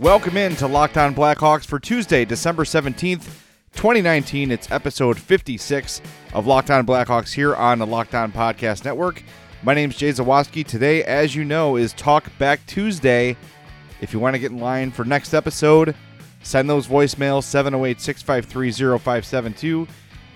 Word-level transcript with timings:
Welcome 0.00 0.38
in 0.38 0.56
to 0.56 0.66
Locked 0.66 0.96
On 0.96 1.14
Blackhawks 1.14 1.66
for 1.66 1.78
Tuesday, 1.78 2.24
December 2.24 2.64
17th, 2.64 3.26
2019. 3.74 4.50
It's 4.50 4.70
episode 4.70 5.18
56 5.18 6.00
of 6.32 6.46
Locked 6.46 6.70
On 6.70 6.86
Blackhawks 6.86 7.34
here 7.34 7.54
on 7.54 7.78
the 7.78 7.86
Locked 7.86 8.14
On 8.14 8.32
Podcast 8.32 8.86
Network. 8.86 9.22
My 9.62 9.74
name's 9.74 9.98
Jay 9.98 10.08
Zawaski. 10.08 10.66
Today, 10.66 11.04
as 11.04 11.36
you 11.36 11.44
know, 11.44 11.76
is 11.76 11.92
Talk 11.92 12.30
Back 12.38 12.64
Tuesday. 12.64 13.36
If 14.00 14.14
you 14.14 14.20
want 14.20 14.32
to 14.32 14.40
get 14.40 14.52
in 14.52 14.58
line 14.58 14.90
for 14.90 15.04
next 15.04 15.34
episode, 15.34 15.94
send 16.42 16.70
those 16.70 16.86
voicemails 16.86 17.42
708 17.42 18.00
653 18.00 18.72
0572. 18.72 19.86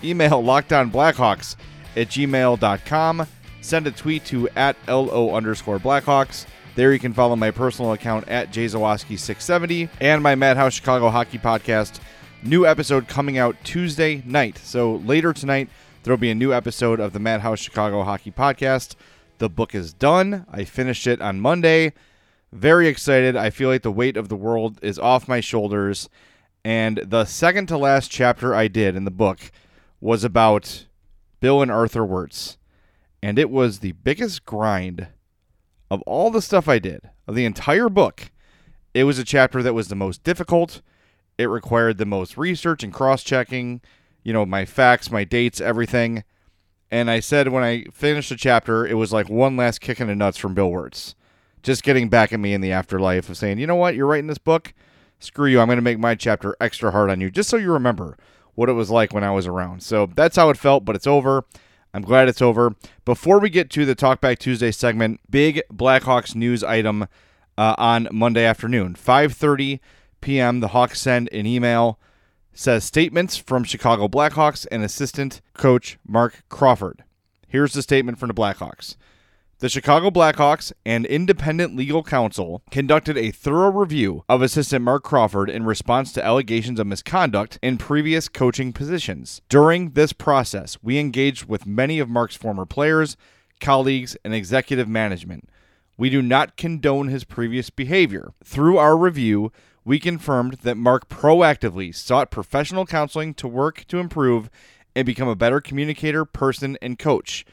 Email 0.04 0.42
lockedonblackhawks 0.42 1.56
at 1.96 2.08
gmail.com. 2.08 3.26
Send 3.62 3.86
a 3.86 3.90
tweet 3.92 4.26
to 4.26 4.46
at 4.50 4.76
LO 4.86 5.34
underscore 5.34 5.78
Blackhawks. 5.78 6.44
There 6.76 6.92
you 6.92 6.98
can 6.98 7.14
follow 7.14 7.36
my 7.36 7.52
personal 7.52 7.92
account 7.92 8.26
at 8.26 8.50
jzawaski670 8.50 9.88
and 10.00 10.20
my 10.24 10.34
Madhouse 10.34 10.74
Chicago 10.74 11.08
Hockey 11.08 11.38
Podcast. 11.38 12.00
New 12.42 12.66
episode 12.66 13.06
coming 13.06 13.38
out 13.38 13.54
Tuesday 13.62 14.24
night. 14.26 14.58
So 14.58 14.96
later 14.96 15.32
tonight, 15.32 15.68
there'll 16.02 16.18
be 16.18 16.32
a 16.32 16.34
new 16.34 16.52
episode 16.52 16.98
of 16.98 17.12
the 17.12 17.20
Madhouse 17.20 17.60
Chicago 17.60 18.02
Hockey 18.02 18.32
Podcast. 18.32 18.96
The 19.38 19.48
book 19.48 19.72
is 19.72 19.92
done. 19.92 20.46
I 20.50 20.64
finished 20.64 21.06
it 21.06 21.20
on 21.20 21.40
Monday. 21.40 21.92
Very 22.52 22.88
excited. 22.88 23.36
I 23.36 23.50
feel 23.50 23.68
like 23.68 23.82
the 23.82 23.92
weight 23.92 24.16
of 24.16 24.28
the 24.28 24.34
world 24.34 24.80
is 24.82 24.98
off 24.98 25.28
my 25.28 25.38
shoulders. 25.38 26.08
And 26.64 26.98
the 26.98 27.24
second 27.24 27.66
to 27.68 27.78
last 27.78 28.10
chapter 28.10 28.52
I 28.52 28.66
did 28.66 28.96
in 28.96 29.04
the 29.04 29.12
book 29.12 29.52
was 30.00 30.24
about 30.24 30.86
Bill 31.38 31.62
and 31.62 31.70
Arthur 31.70 32.04
Wirtz. 32.04 32.58
And 33.22 33.38
it 33.38 33.48
was 33.48 33.78
the 33.78 33.92
biggest 33.92 34.44
grind 34.44 35.06
of 35.94 36.02
all 36.02 36.30
the 36.30 36.42
stuff 36.42 36.68
I 36.68 36.78
did, 36.78 37.08
of 37.26 37.34
the 37.34 37.44
entire 37.44 37.88
book. 37.88 38.30
It 38.92 39.04
was 39.04 39.18
a 39.18 39.24
chapter 39.24 39.62
that 39.62 39.74
was 39.74 39.88
the 39.88 39.96
most 39.96 40.22
difficult. 40.22 40.82
It 41.38 41.46
required 41.46 41.98
the 41.98 42.06
most 42.06 42.36
research 42.36 42.82
and 42.82 42.92
cross 42.92 43.22
checking, 43.22 43.80
you 44.22 44.32
know, 44.32 44.44
my 44.46 44.64
facts, 44.64 45.10
my 45.10 45.24
dates, 45.24 45.60
everything. 45.60 46.24
And 46.90 47.10
I 47.10 47.20
said 47.20 47.48
when 47.48 47.64
I 47.64 47.84
finished 47.92 48.28
the 48.28 48.36
chapter, 48.36 48.86
it 48.86 48.94
was 48.94 49.12
like 49.12 49.28
one 49.28 49.56
last 49.56 49.80
kick 49.80 50.00
in 50.00 50.06
the 50.06 50.14
nuts 50.14 50.38
from 50.38 50.54
Bill 50.54 50.70
Wirtz. 50.70 51.14
Just 51.62 51.82
getting 51.82 52.08
back 52.08 52.32
at 52.32 52.38
me 52.38 52.52
in 52.52 52.60
the 52.60 52.72
afterlife 52.72 53.28
of 53.28 53.36
saying, 53.36 53.58
you 53.58 53.66
know 53.66 53.74
what, 53.74 53.96
you're 53.96 54.06
writing 54.06 54.26
this 54.26 54.38
book? 54.38 54.74
Screw 55.18 55.46
you. 55.46 55.60
I'm 55.60 55.66
going 55.66 55.76
to 55.76 55.82
make 55.82 55.98
my 55.98 56.14
chapter 56.14 56.54
extra 56.60 56.90
hard 56.90 57.10
on 57.10 57.20
you 57.20 57.30
just 57.30 57.48
so 57.48 57.56
you 57.56 57.72
remember 57.72 58.16
what 58.54 58.68
it 58.68 58.74
was 58.74 58.90
like 58.90 59.12
when 59.12 59.24
I 59.24 59.30
was 59.30 59.46
around. 59.46 59.82
So 59.82 60.06
that's 60.06 60.36
how 60.36 60.50
it 60.50 60.58
felt, 60.58 60.84
but 60.84 60.94
it's 60.94 61.06
over. 61.06 61.44
I'm 61.94 62.02
glad 62.02 62.28
it's 62.28 62.42
over. 62.42 62.74
Before 63.04 63.38
we 63.38 63.48
get 63.48 63.70
to 63.70 63.86
the 63.86 63.94
Talkback 63.94 64.40
Tuesday 64.40 64.72
segment, 64.72 65.20
big 65.30 65.62
Blackhawks 65.72 66.34
news 66.34 66.64
item 66.64 67.06
uh, 67.56 67.76
on 67.78 68.08
Monday 68.10 68.44
afternoon, 68.44 68.94
5:30 68.94 69.78
p.m. 70.20 70.58
The 70.58 70.68
Hawks 70.68 71.00
send 71.00 71.28
an 71.32 71.46
email 71.46 72.00
says 72.52 72.82
statements 72.82 73.36
from 73.36 73.62
Chicago 73.62 74.08
Blackhawks 74.08 74.66
and 74.72 74.82
assistant 74.82 75.40
coach 75.54 75.98
Marc 76.06 76.42
Crawford. 76.48 77.04
Here's 77.46 77.74
the 77.74 77.82
statement 77.82 78.18
from 78.18 78.26
the 78.26 78.34
Blackhawks. 78.34 78.96
The 79.60 79.68
Chicago 79.68 80.10
Blackhawks 80.10 80.72
and 80.84 81.06
independent 81.06 81.76
legal 81.76 82.02
counsel 82.02 82.62
conducted 82.72 83.16
a 83.16 83.30
thorough 83.30 83.70
review 83.70 84.24
of 84.28 84.42
assistant 84.42 84.84
Marc 84.84 85.04
Crawford 85.04 85.48
in 85.48 85.64
response 85.64 86.12
to 86.12 86.24
allegations 86.24 86.80
of 86.80 86.88
misconduct 86.88 87.60
in 87.62 87.78
previous 87.78 88.28
coaching 88.28 88.72
positions. 88.72 89.42
During 89.48 89.90
this 89.90 90.12
process, 90.12 90.76
we 90.82 90.98
engaged 90.98 91.44
with 91.44 91.66
many 91.66 92.00
of 92.00 92.10
Marc's 92.10 92.34
former 92.34 92.66
players, 92.66 93.16
colleagues, 93.60 94.16
and 94.24 94.34
executive 94.34 94.88
management. 94.88 95.48
We 95.96 96.10
do 96.10 96.20
not 96.20 96.56
condone 96.56 97.06
his 97.06 97.22
previous 97.22 97.70
behavior. 97.70 98.32
Through 98.42 98.78
our 98.78 98.96
review, 98.96 99.52
we 99.84 100.00
confirmed 100.00 100.54
that 100.64 100.76
Marc 100.76 101.08
proactively 101.08 101.94
sought 101.94 102.32
professional 102.32 102.86
counseling 102.86 103.34
to 103.34 103.46
work 103.46 103.86
to 103.86 103.98
improve 103.98 104.50
and 104.96 105.06
become 105.06 105.28
a 105.28 105.36
better 105.36 105.60
communicator, 105.60 106.24
person, 106.24 106.76
and 106.82 106.98
coach. 106.98 107.44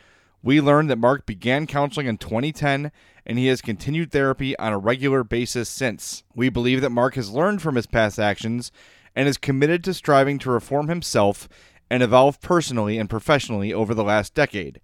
We 0.44 0.59
learned 0.59 0.90
that 0.90 0.97
Marc 0.97 1.25
began 1.25 1.68
counseling 1.68 2.07
in 2.07 2.18
2010 2.18 2.91
and 3.25 3.38
he 3.38 3.47
has 3.47 3.62
continued 3.62 4.12
therapy 4.12 4.57
on 4.57 4.74
a 4.74 4.79
regular 4.79 5.24
basis 5.24 5.69
since. 5.69 6.24
We 6.34 6.50
believe 6.50 6.81
that 6.81 6.90
Marc 6.90 7.16
has 7.16 7.29
learned 7.29 7.62
from 7.62 7.75
his 7.75 7.85
past 7.85 8.19
actions 8.19 8.72
and 9.16 9.28
is 9.28 9.38
committed 9.38 9.84
to 9.84 9.94
striving 9.94 10.40
to 10.40 10.52
reform 10.52 10.88
himself 10.88 11.47
and 11.90 12.02
evolve 12.02 12.41
personally 12.41 12.97
and 12.97 13.09
professionally 13.09 13.74
over 13.74 13.94
the 13.94 14.03
last 14.03 14.34
decade. 14.34 14.81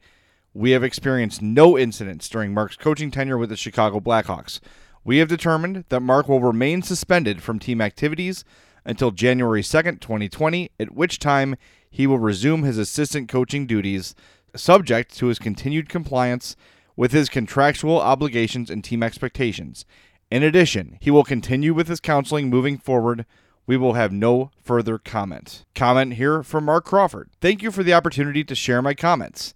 We 0.54 0.72
have 0.72 0.84
experienced 0.84 1.42
no 1.42 1.78
incidents 1.78 2.30
during 2.30 2.54
Marc's 2.54 2.76
coaching 2.76 3.12
tenure 3.12 3.38
with 3.38 3.50
the 3.50 3.56
Chicago 3.56 4.00
Blackhawks. 4.00 4.60
We 5.04 5.18
have 5.18 5.30
determined 5.30 5.86
that 5.90 6.02
Marc 6.02 6.28
will 6.28 6.42
remain 6.42 6.82
suspended 6.82 7.42
from 7.42 7.60
team 7.60 7.80
activities 7.80 8.44
until 8.86 9.12
January 9.12 9.62
2nd, 9.62 10.02
2020, 10.02 10.72
at 10.80 10.94
which 10.94 11.20
time 11.20 11.56
he 11.90 12.06
will 12.08 12.20
resume 12.20 12.64
his 12.64 12.78
assistant 12.78 13.30
coaching 13.30 13.66
duties, 13.66 14.16
subject 14.58 15.16
to 15.18 15.28
his 15.28 15.40
continued 15.40 15.90
compliance 15.90 16.56
with 16.96 17.12
his 17.12 17.30
contractual 17.30 18.02
obligations 18.02 18.70
and 18.70 18.84
team 18.84 19.04
expectations. 19.04 19.86
In 20.30 20.44
addition, 20.44 20.98
he 21.00 21.12
will 21.12 21.24
continue 21.24 21.74
with 21.74 21.88
his 21.88 22.00
counseling 22.00 22.50
moving 22.50 22.78
forward. 22.78 23.26
We 23.66 23.78
will 23.78 23.94
have 23.94 24.12
no 24.12 24.52
further 24.64 24.98
comment. 24.98 25.66
Comment 25.76 26.14
here 26.14 26.44
from 26.44 26.66
Marc 26.66 26.86
Crawford. 26.86 27.30
Thank 27.40 27.62
you 27.62 27.72
for 27.72 27.84
the 27.84 27.94
opportunity 27.94 28.44
to 28.44 28.56
share 28.56 28.82
my 28.82 28.94
comments. 28.94 29.54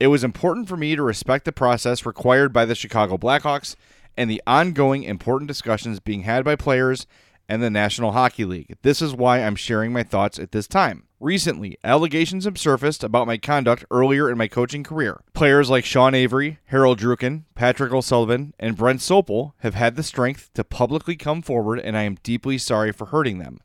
It 0.00 0.06
was 0.08 0.24
important 0.24 0.68
for 0.68 0.76
me 0.76 0.96
to 0.96 1.02
respect 1.02 1.44
the 1.44 1.52
process 1.52 2.06
required 2.06 2.52
by 2.52 2.64
the 2.64 2.74
Chicago 2.74 3.16
Blackhawks 3.16 3.76
and 4.16 4.30
the 4.30 4.42
ongoing 4.46 5.02
important 5.02 5.48
discussions 5.48 6.00
being 6.00 6.22
had 6.22 6.44
by 6.44 6.56
players 6.56 7.06
and 7.48 7.62
the 7.62 7.70
National 7.70 8.12
Hockey 8.12 8.44
League. 8.44 8.76
This 8.82 9.02
is 9.02 9.14
why 9.14 9.42
I'm 9.42 9.56
sharing 9.56 9.92
my 9.92 10.02
thoughts 10.02 10.38
at 10.38 10.52
this 10.52 10.66
time. 10.66 11.04
Recently, 11.20 11.78
allegations 11.82 12.44
have 12.44 12.58
surfaced 12.58 13.02
about 13.02 13.26
my 13.26 13.38
conduct 13.38 13.84
earlier 13.90 14.30
in 14.30 14.36
my 14.36 14.46
coaching 14.46 14.84
career. 14.84 15.22
Players 15.32 15.70
like 15.70 15.84
Sean 15.84 16.14
Avery, 16.14 16.58
Harold 16.66 16.98
Druken, 16.98 17.44
Patrick 17.54 17.92
O'Sullivan, 17.92 18.52
and 18.58 18.76
Brent 18.76 19.00
Sopel 19.00 19.52
have 19.58 19.74
had 19.74 19.96
the 19.96 20.02
strength 20.02 20.50
to 20.54 20.64
publicly 20.64 21.16
come 21.16 21.40
forward, 21.40 21.80
and 21.80 21.96
I 21.96 22.02
am 22.02 22.18
deeply 22.22 22.58
sorry 22.58 22.92
for 22.92 23.06
hurting 23.06 23.38
them. 23.38 23.60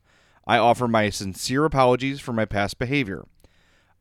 I 0.46 0.58
offer 0.58 0.88
my 0.88 1.10
sincere 1.10 1.64
apologies 1.64 2.20
for 2.20 2.32
my 2.32 2.44
past 2.44 2.78
behavior. 2.78 3.26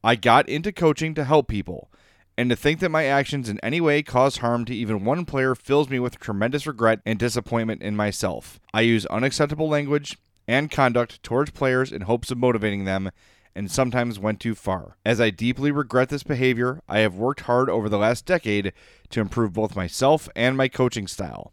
I 0.03 0.15
got 0.15 0.47
into 0.47 0.71
coaching 0.71 1.13
to 1.15 1.25
help 1.25 1.47
people 1.47 1.91
and 2.39 2.49
to 2.49 2.55
think 2.55 2.79
that 2.79 2.87
my 2.87 3.03
actions 3.03 3.49
in 3.49 3.59
any 3.61 3.81
way 3.81 4.01
cause 4.01 4.37
harm 4.37 4.63
to 4.63 4.73
even 4.73 5.03
one 5.03 5.25
player 5.25 5.53
fills 5.53 5.89
me 5.89 5.99
with 5.99 6.21
tremendous 6.21 6.65
regret 6.65 7.01
and 7.05 7.19
disappointment 7.19 7.81
in 7.81 7.97
myself. 7.97 8.61
I 8.73 8.79
use 8.79 9.05
unacceptable 9.07 9.67
language 9.67 10.17
and 10.47 10.71
conduct 10.71 11.21
towards 11.21 11.51
players 11.51 11.91
in 11.91 12.03
hopes 12.03 12.31
of 12.31 12.37
motivating 12.37 12.85
them 12.85 13.11
and 13.53 13.69
sometimes 13.69 14.19
went 14.19 14.39
too 14.39 14.55
far. 14.55 14.95
As 15.03 15.19
I 15.19 15.31
deeply 15.31 15.69
regret 15.69 16.07
this 16.07 16.23
behavior, 16.23 16.81
I 16.87 16.99
have 16.99 17.13
worked 17.13 17.41
hard 17.41 17.69
over 17.69 17.89
the 17.89 17.97
last 17.97 18.25
decade 18.25 18.71
to 19.09 19.19
improve 19.19 19.51
both 19.51 19.75
myself 19.75 20.29
and 20.33 20.55
my 20.55 20.69
coaching 20.69 21.07
style. 21.07 21.51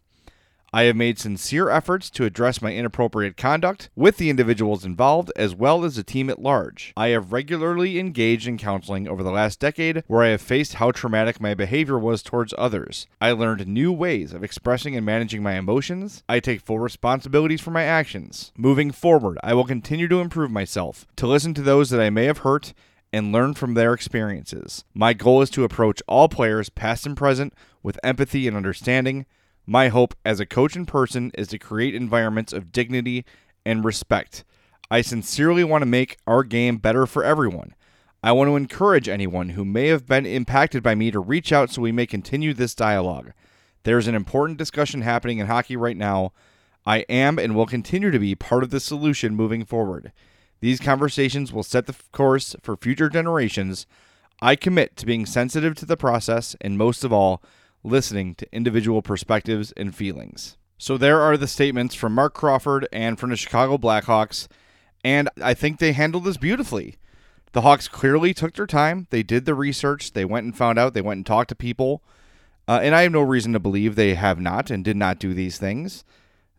I 0.73 0.83
have 0.83 0.97
made 0.97 1.17
sincere 1.17 1.69
efforts 1.69 2.09
to 2.09 2.25
address 2.25 2.61
my 2.61 2.73
inappropriate 2.73 3.37
conduct 3.37 3.89
with 3.95 4.17
the 4.17 4.29
individuals 4.29 4.83
involved 4.83 5.31
as 5.37 5.55
well 5.55 5.85
as 5.85 5.95
the 5.95 6.03
team 6.03 6.29
at 6.29 6.41
large. 6.41 6.91
I 6.97 7.07
have 7.09 7.31
regularly 7.31 7.99
engaged 7.99 8.47
in 8.47 8.57
counseling 8.57 9.07
over 9.07 9.23
the 9.23 9.31
last 9.31 9.61
decade 9.61 10.03
where 10.07 10.23
I 10.23 10.29
have 10.29 10.41
faced 10.41 10.75
how 10.75 10.91
traumatic 10.91 11.39
my 11.39 11.53
behavior 11.53 11.97
was 11.97 12.21
towards 12.21 12.53
others. 12.57 13.07
I 13.21 13.31
learned 13.31 13.65
new 13.65 13.93
ways 13.93 14.33
of 14.33 14.43
expressing 14.43 14.95
and 14.95 15.05
managing 15.05 15.41
my 15.41 15.53
emotions. 15.55 16.21
I 16.27 16.41
take 16.41 16.59
full 16.59 16.79
responsibilities 16.79 17.61
for 17.61 17.71
my 17.71 17.83
actions. 17.83 18.51
Moving 18.57 18.91
forward, 18.91 19.37
I 19.41 19.53
will 19.53 19.65
continue 19.65 20.09
to 20.09 20.19
improve 20.19 20.51
myself, 20.51 21.07
to 21.15 21.27
listen 21.27 21.53
to 21.53 21.61
those 21.61 21.91
that 21.91 22.01
I 22.01 22.09
may 22.09 22.25
have 22.25 22.39
hurt 22.39 22.73
and 23.13 23.31
learn 23.31 23.53
from 23.53 23.73
their 23.73 23.93
experiences. 23.93 24.83
My 24.93 25.13
goal 25.13 25.41
is 25.41 25.49
to 25.51 25.63
approach 25.63 26.01
all 26.09 26.27
players, 26.27 26.69
past 26.69 27.05
and 27.05 27.15
present, 27.15 27.53
with 27.81 27.97
empathy 28.03 28.49
and 28.49 28.57
understanding. 28.57 29.25
My 29.69 29.89
hope 29.89 30.15
as 30.23 30.39
a 30.39 30.45
coach 30.45 30.77
and 30.77 30.87
person 30.87 31.29
is 31.33 31.49
to 31.49 31.59
create 31.59 31.93
environments 31.93 32.53
of 32.53 32.71
dignity 32.71 33.25
and 33.65 33.83
respect. 33.83 34.45
I 34.89 35.01
sincerely 35.01 35.65
want 35.65 35.81
to 35.81 35.85
make 35.85 36.17
our 36.25 36.45
game 36.45 36.77
better 36.77 37.05
for 37.05 37.21
everyone. 37.21 37.75
I 38.23 38.31
want 38.31 38.47
to 38.47 38.55
encourage 38.55 39.09
anyone 39.09 39.49
who 39.49 39.65
may 39.65 39.87
have 39.87 40.07
been 40.07 40.25
impacted 40.25 40.81
by 40.81 40.95
me 40.95 41.11
to 41.11 41.19
reach 41.19 41.51
out 41.51 41.69
so 41.69 41.81
we 41.81 41.91
may 41.91 42.05
continue 42.05 42.53
this 42.53 42.73
dialogue. 42.73 43.33
There's 43.83 44.07
an 44.07 44.15
important 44.15 44.57
discussion 44.57 45.01
happening 45.01 45.39
in 45.39 45.47
hockey 45.47 45.75
right 45.75 45.97
now. 45.97 46.31
I 46.85 46.99
am 47.09 47.37
and 47.37 47.53
will 47.53 47.65
continue 47.65 48.09
to 48.09 48.19
be 48.19 48.35
part 48.35 48.63
of 48.63 48.69
the 48.69 48.79
solution 48.79 49.35
moving 49.35 49.65
forward. 49.65 50.13
These 50.61 50.79
conversations 50.79 51.51
will 51.51 51.63
set 51.63 51.87
the 51.87 51.95
course 52.13 52.55
for 52.63 52.77
future 52.77 53.09
generations. 53.09 53.85
I 54.41 54.55
commit 54.55 54.95
to 54.95 55.05
being 55.05 55.25
sensitive 55.25 55.75
to 55.75 55.85
the 55.85 55.97
process 55.97 56.55
and, 56.61 56.77
most 56.77 57.03
of 57.03 57.11
all, 57.11 57.43
listening 57.83 58.35
to 58.35 58.53
individual 58.53 59.01
perspectives 59.01 59.71
and 59.73 59.95
feelings. 59.95 60.57
So 60.77 60.97
there 60.97 61.21
are 61.21 61.37
the 61.37 61.47
statements 61.47 61.95
from 61.95 62.13
Marc 62.13 62.33
Crawford 62.33 62.87
and 62.91 63.19
from 63.19 63.31
the 63.31 63.35
Chicago 63.35 63.77
Blackhawks, 63.77 64.47
and 65.03 65.29
I 65.41 65.53
think 65.53 65.79
they 65.79 65.93
handled 65.93 66.25
this 66.25 66.37
beautifully. 66.37 66.95
The 67.53 67.61
Hawks 67.61 67.87
clearly 67.87 68.33
took 68.33 68.53
their 68.53 68.67
time. 68.67 69.07
They 69.09 69.23
did 69.23 69.45
the 69.45 69.55
research. 69.55 70.13
They 70.13 70.25
went 70.25 70.45
and 70.45 70.55
found 70.55 70.77
out. 70.77 70.93
They 70.93 71.01
went 71.01 71.17
and 71.17 71.25
talked 71.25 71.49
to 71.49 71.55
people. 71.55 72.03
Uh, 72.67 72.79
and 72.83 72.93
I 72.93 73.03
have 73.03 73.11
no 73.11 73.21
reason 73.21 73.53
to 73.53 73.59
believe 73.59 73.95
they 73.95 74.15
have 74.15 74.39
not 74.39 74.69
and 74.69 74.83
did 74.83 74.97
not 74.97 75.19
do 75.19 75.33
these 75.33 75.57
things. 75.57 76.03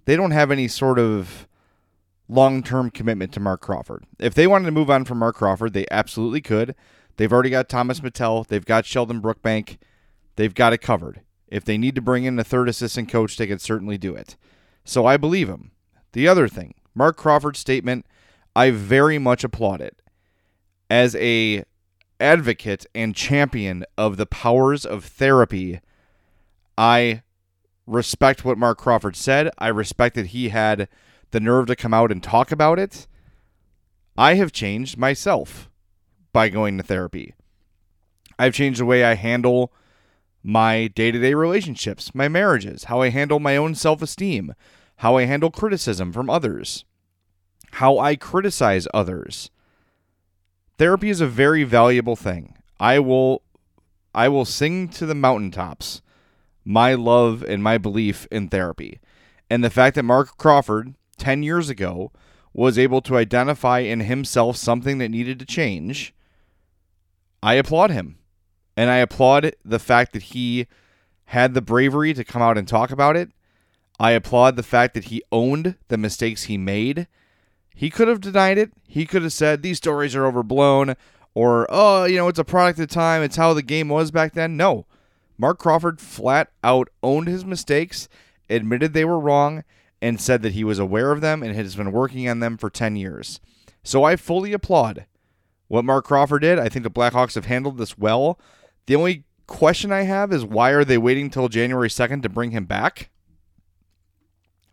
they 0.07 0.17
don't 0.17 0.31
have 0.31 0.51
any 0.51 0.67
sort 0.67 0.99
of 0.99 1.47
long 2.29 2.63
term 2.63 2.91
commitment 2.91 3.33
to 3.35 3.41
Marc 3.41 3.61
Crawford. 3.61 4.05
If 4.19 4.35
they 4.35 4.47
wanted 4.47 4.67
to 4.67 4.73
move 4.73 4.91
on 4.91 5.05
from 5.05 5.19
Marc 5.19 5.37
Crawford, 5.37 5.75
they 5.75 5.87
absolutely 5.91 6.41
could. 6.41 6.75
They've 7.17 7.33
already 7.33 7.51
got 7.51 7.69
Tomas 7.69 8.03
Mitell. 8.03 8.45
they've 8.45 8.65
got 8.65 8.87
Sheldon 8.87 9.21
Brookbank, 9.21 9.77
they've 10.39 10.55
got 10.55 10.73
it 10.73 10.79
covered. 10.79 11.21
If 11.49 11.65
they 11.65 11.77
need 11.77 11.97
to 11.97 12.01
bring 12.01 12.23
in 12.25 12.39
a 12.39 12.45
third 12.45 12.69
assistant 12.69 13.09
coach, 13.09 13.37
they 13.37 13.49
could 13.49 13.61
certainly 13.61 13.99
do 13.99 14.15
it. 14.15 14.37
So 14.85 15.05
I 15.05 15.17
believe 15.17 15.49
him. 15.49 15.73
The 16.13 16.29
other 16.29 16.47
thing, 16.47 16.75
Marc 16.95 17.17
Crawford's 17.17 17.59
statement, 17.59 18.07
I 18.55 18.71
very 18.71 19.19
much 19.19 19.43
applaud 19.43 19.81
it. 19.81 20.01
As 20.89 21.17
a 21.17 21.65
advocate 22.21 22.87
and 22.95 23.17
champion 23.17 23.85
of 23.99 24.17
the 24.17 24.27
powers 24.27 24.87
of 24.87 25.05
therapy, 25.05 25.81
I 26.79 27.23
respect 27.87 28.45
what 28.45 28.59
Marc 28.59 28.79
Crawford 28.79 29.17
said. 29.17 29.51
I 29.59 29.69
respect 29.69 30.15
that 30.15 30.29
he 30.29 30.51
had 30.51 30.89
the 31.33 31.41
nerve 31.41 31.67
to 31.67 31.77
come 31.77 31.93
out 31.93 32.13
and 32.13 32.23
talk 32.23 32.53
about 32.53 32.79
it. 32.79 33.09
I 34.17 34.35
have 34.35 34.53
changed 34.53 34.99
myself 34.99 35.69
by 36.33 36.49
going 36.49 36.77
to 36.77 36.85
therapy. 36.85 37.35
I've 38.39 38.55
changed 38.55 38.81
the 38.81 38.87
way 38.87 39.03
I 39.03 39.15
handle 39.15 39.73
my 40.49 40.87
day 40.87 41.11
to 41.11 41.19
day 41.19 41.35
relationships, 41.35 42.15
my 42.15 42.27
marriages, 42.27 42.85
how 42.85 43.03
I 43.03 43.11
handle 43.11 43.39
my 43.39 43.55
own 43.55 43.75
self 43.75 44.01
esteem, 44.01 44.55
how 44.97 45.19
I 45.19 45.25
handle 45.25 45.51
criticism 45.51 46.11
from 46.11 46.31
others, 46.31 46.87
how 47.73 47.99
I 47.99 48.17
criticize 48.17 48.89
others. 48.95 49.51
Therapy 50.79 51.11
is 51.11 51.21
a 51.21 51.27
very 51.27 51.65
valuable 51.65 52.17
thing. 52.17 52.55
I 52.81 52.99
will 52.99 53.43
I 54.15 54.31
will 54.31 54.47
sing 54.47 54.89
to 54.89 55.05
the 55.05 55.15
mountaintops 55.15 56.01
my 56.65 56.95
love 56.95 57.45
and 57.47 57.63
my 57.63 57.77
belief 57.77 58.27
in 58.31 58.49
therapy. 58.49 59.01
And 59.51 59.63
the 59.63 59.69
fact 59.69 59.97
that 59.97 60.03
Marc 60.05 60.39
Crawford 60.39 60.95
10 61.19 61.43
years 61.43 61.69
ago 61.69 62.11
was 62.55 62.79
able 62.79 63.03
to 63.03 63.19
identify 63.19 63.81
in 63.81 64.01
himself 64.01 64.57
something 64.57 64.97
that 64.97 65.11
needed 65.11 65.39
to 65.41 65.45
change, 65.45 66.15
I 67.43 67.55
applaud 67.55 67.91
him. 67.91 68.17
And 68.79 68.91
I 68.91 68.99
applaud 68.99 69.57
the 69.65 69.81
fact 69.81 70.13
that 70.13 70.23
he 70.23 70.69
had 71.25 71.53
the 71.53 71.61
bravery 71.61 72.15
to 72.15 72.23
come 72.23 72.41
out 72.41 72.57
and 72.57 72.69
talk 72.69 72.93
about 72.93 73.17
it. 73.17 73.33
I 73.99 74.13
applaud 74.13 74.55
the 74.55 74.63
fact 74.63 74.95
that 74.95 75.07
he 75.07 75.21
owned 75.33 75.75
the 75.89 75.99
mistakes 75.99 76.45
he 76.45 76.57
made. 76.57 77.09
He 77.75 77.91
could 77.91 78.07
have 78.07 78.21
denied 78.21 78.57
it. 78.57 78.71
He 78.87 79.05
could 79.05 79.23
have 79.23 79.33
said 79.33 79.63
these 79.63 79.79
stories 79.79 80.15
are 80.15 80.25
overblown 80.25 80.95
or, 81.35 81.67
oh, 81.69 82.05
you 82.05 82.19
know, 82.19 82.29
it's 82.29 82.39
a 82.39 82.45
product 82.45 82.79
of 82.79 82.87
time. 82.89 83.21
It's 83.21 83.35
how 83.35 83.53
the 83.53 83.63
game 83.63 83.89
was 83.89 84.13
back 84.13 84.35
then. 84.35 84.57
No. 84.57 84.87
Marc 85.37 85.59
Crawford 85.59 86.01
flat 86.01 86.53
out 86.63 86.89
owned 87.03 87.27
his 87.27 87.45
mistakes, 87.45 88.09
admitted 88.49 88.93
they 88.93 89.05
were 89.05 89.19
wrong, 89.19 89.65
and 90.01 90.21
said 90.21 90.43
that 90.43 90.53
he 90.53 90.63
was 90.63 90.79
aware 90.79 91.11
of 91.11 91.21
them 91.21 91.43
and 91.43 91.53
has 91.57 91.75
been 91.75 91.91
working 91.91 92.29
on 92.29 92.39
them 92.39 92.57
for 92.57 92.71
10 92.71 92.95
years. 92.95 93.41
So 93.83 94.05
I 94.05 94.15
fully 94.15 94.53
applaud 94.53 95.07
what 95.67 95.85
Marc 95.85 96.05
Crawford 96.05 96.43
did. 96.43 96.61
I 96.61 96.69
think 96.69 96.85
the 96.85 96.91
Blackhawks 96.93 97.35
have 97.35 97.47
handled 97.47 97.77
this 97.77 97.99
well. 97.99 98.39
The 98.89 98.97
only 98.97 99.25
question 99.47 99.93
I 99.93 100.05
have 100.05 100.33
is 100.33 100.47
why 100.47 100.71
are 100.71 100.83
they 100.83 100.97
waiting 100.97 101.29
till 101.29 101.51
January 101.51 101.91
2nd 101.91 102.23
to 102.23 102.31
bring 102.31 102.53
him 102.53 102.65
back? 102.65 103.11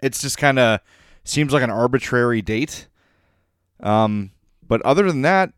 It's 0.02 0.22
just 0.22 0.38
kind 0.38 0.58
of 0.58 0.80
seems 1.26 1.52
like 1.52 1.64
an 1.64 1.70
arbitrary 1.70 2.42
date. 2.42 2.88
Um, 3.82 4.32
but 4.66 4.82
other 4.84 5.12
than 5.12 5.22
that, 5.24 5.52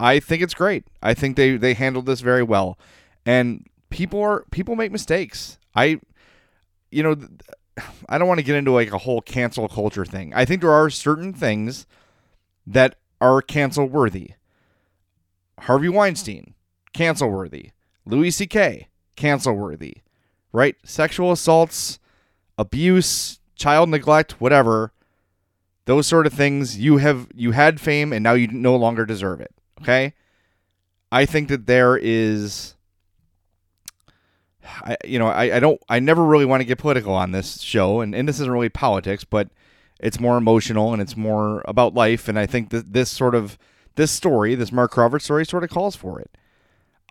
I 0.00 0.20
think 0.20 0.42
it's 0.42 0.54
great. 0.54 0.86
I 1.02 1.12
think 1.12 1.36
they 1.36 1.58
they 1.58 1.74
handled 1.74 2.06
this 2.06 2.22
very 2.22 2.42
well. 2.42 2.78
And 3.26 3.66
people 3.90 4.22
are 4.22 4.46
people 4.50 4.74
make 4.74 4.90
mistakes. 4.90 5.58
I 5.76 6.00
you 6.90 7.02
know, 7.02 7.16
I 8.08 8.16
don't 8.16 8.26
want 8.26 8.40
to 8.40 8.44
get 8.44 8.56
into 8.56 8.72
like 8.72 8.90
a 8.90 8.98
whole 8.98 9.20
cancel 9.20 9.68
culture 9.68 10.06
thing. 10.06 10.32
I 10.32 10.46
think 10.46 10.62
there 10.62 10.72
are 10.72 10.88
certain 10.88 11.34
things 11.34 11.86
that 12.66 12.94
are 13.20 13.42
cancel 13.42 13.84
worthy. 13.84 14.30
Harvey 15.58 15.90
Weinstein, 15.90 16.54
cancel 16.94 17.28
worthy. 17.28 17.72
Louis 18.08 18.30
C.K., 18.30 18.88
cancel 19.16 19.54
worthy. 19.54 19.98
Right? 20.52 20.76
Sexual 20.82 21.32
assaults, 21.32 21.98
abuse, 22.56 23.38
child 23.54 23.88
neglect, 23.88 24.40
whatever. 24.40 24.92
Those 25.84 26.06
sort 26.06 26.26
of 26.26 26.32
things 26.32 26.78
you 26.78 26.98
have 26.98 27.28
you 27.34 27.52
had 27.52 27.80
fame 27.80 28.12
and 28.12 28.22
now 28.22 28.32
you 28.32 28.48
no 28.48 28.76
longer 28.76 29.04
deserve 29.06 29.40
it. 29.40 29.54
Okay? 29.80 30.14
I 31.10 31.26
think 31.26 31.48
that 31.48 31.66
there 31.66 31.96
is 31.96 32.74
I, 34.82 34.96
you 35.04 35.18
know, 35.18 35.28
I, 35.28 35.56
I 35.56 35.60
don't, 35.60 35.80
I 35.88 35.98
never 35.98 36.24
really 36.24 36.44
want 36.44 36.60
to 36.60 36.64
get 36.64 36.78
political 36.78 37.14
on 37.14 37.32
this 37.32 37.60
show, 37.60 38.00
and, 38.00 38.14
and 38.14 38.28
this 38.28 38.36
isn't 38.40 38.50
really 38.52 38.68
politics, 38.68 39.24
but 39.24 39.48
it's 39.98 40.20
more 40.20 40.36
emotional 40.36 40.92
and 40.92 41.02
it's 41.02 41.16
more 41.16 41.62
about 41.66 41.94
life. 41.94 42.28
And 42.28 42.38
I 42.38 42.46
think 42.46 42.70
that 42.70 42.92
this 42.92 43.10
sort 43.10 43.34
of, 43.34 43.58
this 43.96 44.10
story, 44.10 44.54
this 44.54 44.70
Marc 44.70 44.92
Crawford 44.92 45.22
story, 45.22 45.44
sort 45.44 45.64
of 45.64 45.70
calls 45.70 45.96
for 45.96 46.20
it. 46.20 46.36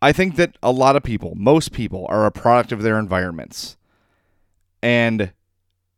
I 0.02 0.12
think 0.12 0.36
that 0.36 0.58
a 0.62 0.72
lot 0.72 0.96
of 0.96 1.04
people, 1.04 1.34
most 1.36 1.72
people, 1.72 2.06
are 2.10 2.26
a 2.26 2.32
product 2.32 2.72
of 2.72 2.84
their 2.84 3.00
environments. 3.00 3.78
And 4.82 5.34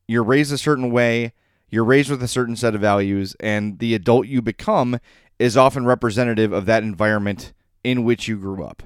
you're 0.07 0.23
raised 0.23 0.53
a 0.53 0.57
certain 0.57 0.91
way, 0.91 1.33
you're 1.69 1.83
raised 1.83 2.09
with 2.09 2.23
a 2.23 2.27
certain 2.27 2.55
set 2.55 2.75
of 2.75 2.81
values, 2.81 3.35
and 3.39 3.79
the 3.79 3.93
adult 3.93 4.27
you 4.27 4.41
become 4.41 4.99
is 5.37 5.57
often 5.57 5.85
representative 5.85 6.51
of 6.51 6.65
that 6.65 6.83
environment 6.83 7.53
in 7.83 8.03
which 8.03 8.27
you 8.27 8.37
grew 8.37 8.63
up. 8.63 8.83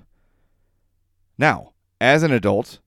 Now, 1.38 1.74
as 2.02 2.24
an 2.24 2.32
adult, 2.32 2.80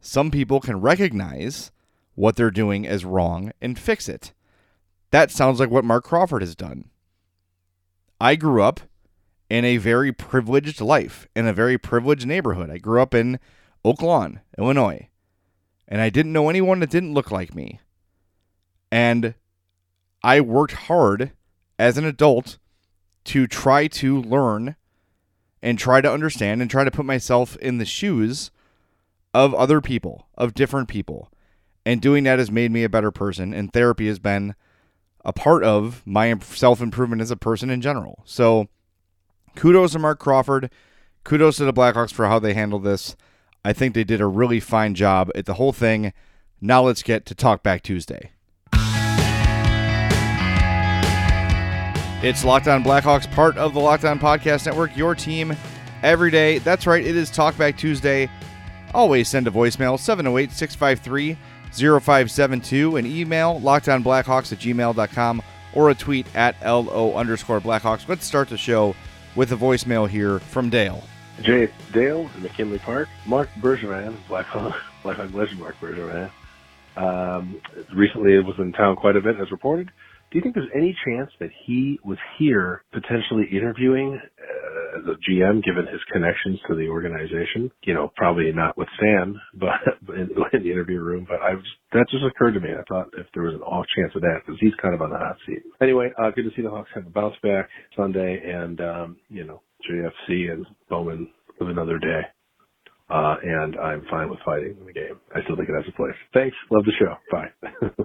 some 0.00 0.30
people 0.30 0.60
can 0.60 0.80
recognize 0.80 1.70
what 2.14 2.36
they're 2.36 2.50
doing 2.50 2.86
as 2.86 3.04
wrong 3.04 3.52
and 3.60 3.78
fix 3.78 4.08
it. 4.08 4.32
That 5.10 5.30
sounds 5.30 5.60
like 5.60 5.70
what 5.70 5.84
Marc 5.84 6.04
Crawford 6.04 6.42
has 6.42 6.54
done. 6.54 6.90
I 8.20 8.34
grew 8.34 8.62
up 8.62 8.80
in 9.50 9.64
a 9.64 9.78
very 9.78 10.12
privileged 10.12 10.80
life, 10.80 11.26
in 11.34 11.46
a 11.46 11.52
very 11.52 11.78
privileged 11.78 12.26
neighborhood. 12.26 12.70
I 12.70 12.78
grew 12.78 13.00
up 13.00 13.14
in 13.14 13.38
Oak 13.84 14.02
Lawn, 14.02 14.40
Illinois, 14.58 15.08
and 15.86 16.00
I 16.00 16.10
didn't 16.10 16.32
know 16.32 16.50
anyone 16.50 16.80
that 16.80 16.90
didn't 16.90 17.14
look 17.14 17.30
like 17.30 17.54
me. 17.54 17.80
And 18.90 19.34
I 20.22 20.40
worked 20.40 20.74
hard 20.74 21.32
as 21.78 21.96
an 21.96 22.04
adult 22.04 22.58
to 23.24 23.46
try 23.46 23.86
to 23.86 24.20
learn 24.20 24.76
and 25.62 25.78
try 25.78 26.00
to 26.00 26.12
understand 26.12 26.60
and 26.60 26.70
try 26.70 26.84
to 26.84 26.90
put 26.90 27.04
myself 27.04 27.56
in 27.56 27.78
the 27.78 27.84
shoes 27.84 28.50
of 29.34 29.54
other 29.54 29.80
people, 29.80 30.28
of 30.36 30.54
different 30.54 30.88
people. 30.88 31.30
And 31.84 32.00
doing 32.00 32.24
that 32.24 32.38
has 32.38 32.50
made 32.50 32.70
me 32.70 32.84
a 32.84 32.88
better 32.88 33.10
person. 33.10 33.54
And 33.54 33.72
therapy 33.72 34.08
has 34.08 34.18
been 34.18 34.54
a 35.24 35.32
part 35.32 35.64
of 35.64 36.02
my 36.06 36.38
self 36.38 36.80
improvement 36.80 37.22
as 37.22 37.30
a 37.30 37.36
person 37.36 37.70
in 37.70 37.80
general. 37.80 38.22
So 38.24 38.68
kudos 39.54 39.92
to 39.92 39.98
Marc 39.98 40.18
Crawford. 40.18 40.70
Kudos 41.24 41.56
to 41.58 41.64
the 41.64 41.72
Blackhawks 41.72 42.12
for 42.12 42.26
how 42.26 42.38
they 42.38 42.54
handled 42.54 42.84
this. 42.84 43.16
I 43.64 43.72
think 43.72 43.94
they 43.94 44.04
did 44.04 44.20
a 44.20 44.26
really 44.26 44.60
fine 44.60 44.94
job 44.94 45.30
at 45.34 45.46
the 45.46 45.54
whole 45.54 45.72
thing. 45.72 46.12
Now 46.60 46.82
let's 46.82 47.02
get 47.02 47.26
to 47.26 47.34
Talk 47.34 47.62
Back 47.62 47.82
Tuesday. 47.82 48.30
It's 52.20 52.44
Locked 52.44 52.66
On 52.66 52.82
Blackhawks, 52.82 53.30
part 53.30 53.56
of 53.56 53.74
the 53.74 53.80
Locked 53.80 54.04
On 54.04 54.18
Podcast 54.18 54.66
Network, 54.66 54.96
your 54.96 55.14
team 55.14 55.54
every 56.02 56.32
day. 56.32 56.58
That's 56.58 56.86
right, 56.86 57.04
it 57.04 57.14
is 57.14 57.30
Talk 57.30 57.56
Back 57.56 57.78
Tuesday. 57.78 58.28
Always 58.92 59.28
send 59.28 59.46
a 59.46 59.52
voicemail 59.52 59.98
708 60.00 60.50
653 60.50 61.36
0572, 61.72 62.96
an 62.96 63.06
email 63.06 63.60
lockedonblackhawks 63.60 64.52
at 64.52 64.58
gmail.com, 64.58 65.42
or 65.74 65.90
a 65.90 65.94
tweet 65.94 66.26
at 66.34 66.56
LO 66.64 67.14
underscore 67.14 67.60
Blackhawks. 67.60 68.08
Let's 68.08 68.26
start 68.26 68.48
the 68.48 68.56
show 68.56 68.96
with 69.38 69.52
a 69.52 69.56
voicemail 69.56 70.08
here 70.08 70.40
from 70.40 70.68
Dale. 70.68 71.00
Jay, 71.42 71.70
Dale 71.92 72.28
in 72.34 72.42
McKinley 72.42 72.80
Park. 72.80 73.06
Marc 73.24 73.48
Bergevin, 73.60 74.16
Blackhawk, 74.26 74.74
Blackhawk 75.04 75.32
legend 75.32 75.60
Marc 75.60 75.76
Bergevin, 75.76 76.28
um, 76.96 77.60
recently 77.94 78.36
was 78.40 78.56
in 78.58 78.72
town 78.72 78.96
quite 78.96 79.14
a 79.14 79.20
bit, 79.20 79.36
as 79.40 79.52
reported. 79.52 79.92
Do 80.32 80.38
you 80.38 80.42
think 80.42 80.56
there's 80.56 80.70
any 80.74 80.94
chance 81.06 81.30
that 81.38 81.50
he 81.64 82.00
was 82.02 82.18
here 82.36 82.82
potentially 82.92 83.46
interviewing 83.52 84.20
uh, 84.20 84.87
the 85.04 85.16
GM, 85.28 85.62
given 85.64 85.86
his 85.86 86.00
connections 86.12 86.58
to 86.68 86.74
the 86.74 86.88
organization? 86.88 87.70
You 87.84 87.94
know, 87.94 88.12
probably 88.16 88.52
not 88.52 88.76
with 88.76 88.88
Stan, 88.96 89.36
but 89.54 89.80
in, 90.14 90.30
in 90.52 90.62
the 90.62 90.72
interview 90.72 91.00
room. 91.00 91.26
But 91.28 91.40
I 91.40 91.54
that 91.92 92.06
just 92.10 92.24
occurred 92.24 92.54
to 92.54 92.60
me. 92.60 92.70
I 92.70 92.82
thought 92.88 93.08
if 93.16 93.26
there 93.34 93.44
was 93.44 93.54
an 93.54 93.62
off 93.62 93.86
chance 93.96 94.12
of 94.14 94.22
that, 94.22 94.40
because 94.44 94.58
he's 94.60 94.74
kind 94.80 94.94
of 94.94 95.02
on 95.02 95.10
the 95.10 95.18
hot 95.18 95.36
seat. 95.46 95.62
Anyway, 95.80 96.10
uh, 96.18 96.30
good 96.30 96.44
to 96.44 96.50
see 96.56 96.62
the 96.62 96.70
Hawks 96.70 96.90
have 96.94 97.06
a 97.06 97.10
bounce 97.10 97.36
back 97.42 97.68
Sunday, 97.96 98.40
and 98.44 98.80
um, 98.80 99.16
you 99.28 99.44
know, 99.44 99.62
JFC 99.88 100.52
and 100.52 100.66
Bowman 100.88 101.28
live 101.60 101.70
another 101.70 101.98
day. 101.98 102.22
Uh, 103.10 103.36
and 103.42 103.76
I'm 103.78 104.04
fine 104.10 104.28
with 104.28 104.38
fighting 104.44 104.76
in 104.78 104.86
the 104.86 104.92
game. 104.92 105.18
I 105.34 105.42
still 105.44 105.56
think 105.56 105.68
it 105.68 105.74
has 105.74 105.84
a 105.88 105.96
place. 105.96 106.14
Thanks. 106.34 106.54
Love 106.70 106.84
the 106.84 106.92
show. 106.98 107.14
Bye. 107.32 108.04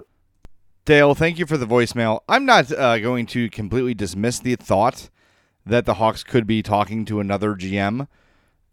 Dale, 0.86 1.14
thank 1.14 1.38
you 1.38 1.46
for 1.46 1.56
the 1.56 1.66
voicemail. 1.66 2.20
I'm 2.28 2.44
not 2.44 2.70
uh, 2.70 2.98
going 2.98 3.26
to 3.26 3.48
completely 3.50 3.94
dismiss 3.94 4.38
the 4.38 4.56
thought 4.56 5.08
that 5.66 5.86
the 5.86 5.94
Hawks 5.94 6.22
could 6.22 6.46
be 6.46 6.62
talking 6.62 7.04
to 7.06 7.20
another 7.20 7.54
GM. 7.54 8.08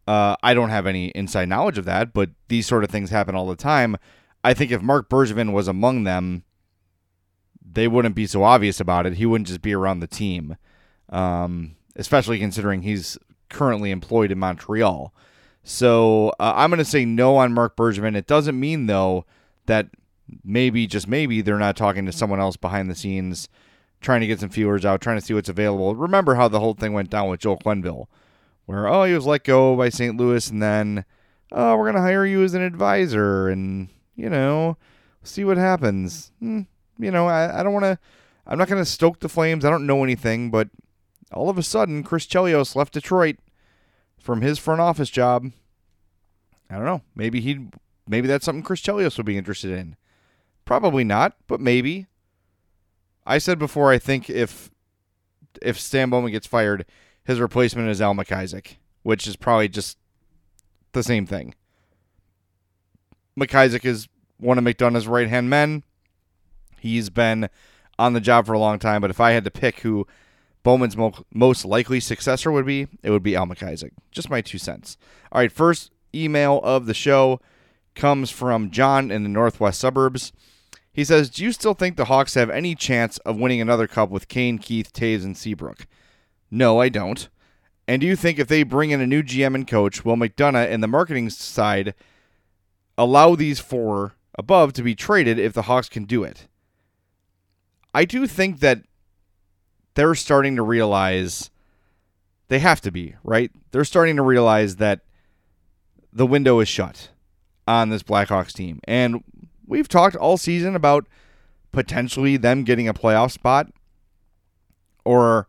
Uh, 0.08 0.36
I 0.44 0.54
don't 0.54 0.70
have 0.70 0.88
any 0.88 1.08
inside 1.10 1.48
knowledge 1.48 1.78
of 1.78 1.86
that, 1.86 2.14
but 2.14 2.32
these 2.48 2.68
sort 2.68 2.84
of 2.84 2.90
things 2.90 3.10
happen 3.10 3.36
all 3.36 3.48
the 3.48 3.56
time. 3.56 3.98
I 4.44 4.54
think 4.54 4.72
if 4.72 4.82
Marc 4.82 5.10
Bergevin 5.10 5.54
was 5.54 5.68
among 5.68 6.04
them, 6.04 6.44
they 7.64 7.88
wouldn't 7.88 8.16
be 8.16 8.28
so 8.28 8.44
obvious 8.44 8.80
about 8.80 9.06
it. 9.06 9.14
He 9.14 9.26
wouldn't 9.26 9.48
just 9.48 9.62
be 9.62 9.74
around 9.74 10.00
the 10.00 10.08
team, 10.08 10.58
um, 11.10 11.76
especially 11.96 12.40
considering 12.40 12.82
he's 12.82 13.18
currently 13.50 13.92
employed 13.92 14.32
in 14.32 14.40
Montreal. 14.40 15.14
So 15.64 16.30
uh, 16.40 16.54
I'm 16.56 16.72
going 16.72 16.80
to 16.80 16.86
say 16.86 17.06
no 17.06 17.38
on 17.38 17.54
Marc 17.54 17.76
Bergevin. 17.78 18.16
It 18.16 18.28
doesn't 18.28 18.60
mean, 18.60 18.88
though, 18.88 19.26
that 19.68 19.88
maybe, 20.44 20.88
just 20.88 21.08
maybe, 21.08 21.42
they're 21.42 21.60
not 21.60 21.78
talking 21.78 22.06
to 22.06 22.12
someone 22.12 22.40
else 22.40 22.58
behind 22.58 22.90
the 22.90 22.96
scenes, 22.96 23.48
trying 24.02 24.22
to 24.22 24.28
get 24.28 24.40
some 24.40 24.50
feelers 24.50 24.86
out, 24.86 25.00
trying 25.02 25.20
to 25.20 25.26
see 25.26 25.34
what's 25.34 25.50
available. 25.50 25.96
Remember 25.96 26.36
how 26.36 26.48
the 26.48 26.60
whole 26.60 26.74
thing 26.74 26.94
went 26.94 27.10
down 27.10 27.30
with 27.30 27.40
Joel 27.40 27.58
Quenneville, 27.58 28.08
where, 28.66 28.88
oh, 28.88 29.04
he 29.04 29.14
was 29.14 29.26
let 29.26 29.44
go 29.44 29.76
by 29.76 29.90
St. 29.90 30.18
Louis, 30.18 30.50
and 30.50 30.62
then, 30.62 31.06
oh, 31.52 31.76
we're 31.76 31.86
going 31.86 31.96
to 31.96 32.02
hire 32.02 32.26
you 32.26 32.44
as 32.44 32.54
an 32.54 32.62
advisor, 32.62 33.48
and, 33.48 33.90
you 34.16 34.30
know, 34.30 34.78
see 35.24 35.44
what 35.44 35.58
happens. 35.58 36.32
Hmm, 36.40 36.62
you 36.98 37.12
know, 37.12 37.28
I, 37.28 37.60
I 37.60 37.64
don't 37.64 37.74
want 37.74 37.86
to, 37.86 38.00
I'm 38.46 38.58
not 38.58 38.68
going 38.68 38.82
to 38.82 38.90
stoke 38.90 39.20
the 39.20 39.30
flames. 39.30 39.64
I 39.64 39.70
don't 39.70 39.86
know 39.86 40.04
anything, 40.04 40.50
but 40.50 40.70
all 41.32 41.50
of 41.50 41.58
a 41.58 41.64
sudden, 41.64 42.04
Chris 42.04 42.26
Chelios 42.26 42.76
left 42.76 42.94
Detroit 42.94 43.38
from 44.20 44.42
his 44.42 44.60
front 44.60 44.82
office 44.82 45.10
job. 45.10 45.52
I 46.70 46.76
don't 46.76 46.86
know. 46.86 47.02
Maybe 47.16 47.42
he 47.42 47.68
maybe 48.08 48.28
that's 48.28 48.46
something 48.46 48.64
Chris 48.64 48.82
Chelios 48.82 49.18
would 49.18 49.26
be 49.26 49.38
interested 49.38 49.72
in. 49.72 49.96
Probably 50.66 51.04
not, 51.04 51.36
but 51.48 51.60
maybe. 51.60 52.08
I 53.26 53.38
said 53.38 53.60
before 53.60 53.92
I 53.92 54.00
think 54.00 54.30
if 54.30 54.72
if 55.62 55.80
Stan 55.80 56.10
Bowman 56.10 56.32
gets 56.32 56.48
fired, 56.48 56.86
his 57.24 57.40
replacement 57.40 57.90
is 57.90 58.02
Al 58.02 58.16
MacIsaac, 58.16 58.78
which 59.04 59.28
is 59.28 59.36
probably 59.36 59.68
just 59.68 59.98
the 60.94 61.04
same 61.04 61.26
thing. 61.26 61.54
MacIsaac 63.40 63.86
is 63.86 64.08
one 64.38 64.58
of 64.58 64.64
McDonough's 64.64 65.08
right 65.08 65.30
hand 65.30 65.50
men. 65.50 65.84
He's 66.80 67.10
been 67.10 67.50
on 68.00 68.14
the 68.14 68.22
job 68.22 68.46
for 68.48 68.54
a 68.54 68.60
long 68.60 68.80
time, 68.80 69.02
but 69.02 69.12
if 69.12 69.20
I 69.20 69.32
had 69.32 69.44
to 69.44 69.52
pick 69.52 69.82
who 69.82 70.08
Bowman's 70.64 70.98
mo- 70.98 71.26
most 71.34 71.66
likely 71.66 72.00
successor 72.00 72.52
would 72.52 72.66
be, 72.66 72.88
it 73.04 73.12
would 73.12 73.24
be 73.24 73.36
Al 73.36 73.46
MacIsaac. 73.46 73.92
Just 74.12 74.30
my 74.30 74.42
two 74.42 74.58
cents. 74.58 74.98
All 75.32 75.42
right, 75.42 75.52
first 75.52 75.92
email 76.14 76.60
of 76.64 76.88
the 76.88 76.94
show 76.94 77.40
comes 77.94 78.32
from 78.32 78.72
John 78.72 79.12
in 79.12 79.24
the 79.24 79.30
northwest 79.30 79.80
suburbs. 79.80 80.34
He 80.94 81.04
says, 81.04 81.30
Do 81.30 81.44
you 81.44 81.52
still 81.52 81.74
think 81.74 81.96
the 81.96 82.06
Hawks 82.06 82.34
have 82.34 82.50
any 82.50 82.76
chance 82.76 83.18
of 83.20 83.38
winning 83.38 83.62
another 83.62 83.88
cup 83.88 84.10
with 84.10 84.28
Kane, 84.28 84.58
Keith, 84.58 84.92
Toews, 84.92 85.24
and 85.24 85.38
Seabrook? 85.38 85.88
No, 86.50 86.82
I 86.82 86.90
don't. 86.90 87.30
And 87.88 88.02
do 88.02 88.08
you 88.08 88.16
think 88.16 88.40
if 88.40 88.48
they 88.48 88.64
bring 88.64 88.92
in 88.92 89.02
a 89.02 89.08
new 89.08 89.24
GM 89.24 89.56
and 89.56 89.68
coach, 89.68 90.06
will 90.06 90.16
McDonough 90.16 90.70
and 90.70 90.84
the 90.84 90.88
marketing 90.88 91.30
side 91.30 91.94
allow 92.98 93.36
these 93.36 93.60
four 93.60 94.16
above 94.38 94.74
to 94.74 94.84
be 94.84 94.96
traded 94.96 95.40
if 95.40 95.54
the 95.54 95.64
Hawks 95.64 95.90
can 95.90 96.06
do 96.06 96.24
it? 96.24 96.48
I 97.94 98.06
do 98.06 98.28
think 98.28 98.60
that 98.60 98.84
they're 99.96 100.16
starting 100.16 100.56
to 100.56 100.62
realize 100.62 101.50
they 102.48 102.60
have 102.60 102.82
to 102.82 102.92
be, 102.92 103.16
right? 103.24 103.52
They're 103.72 103.86
starting 103.86 104.18
to 104.18 104.22
realize 104.22 104.78
that 104.78 105.02
the 106.14 106.28
window 106.28 106.60
is 106.60 106.68
shut 106.68 107.10
on 107.68 107.90
this 107.90 108.04
Blackhawks 108.04 108.54
team. 108.54 108.80
And 108.86 109.24
we've 109.72 109.88
talked 109.88 110.18
all 110.18 110.38
season 110.38 110.76
about 110.76 111.08
potentially 111.72 112.36
them 112.36 112.64
getting 112.66 112.90
a 112.90 112.94
playoff 112.94 113.32
spot 113.32 113.72
or 115.06 115.48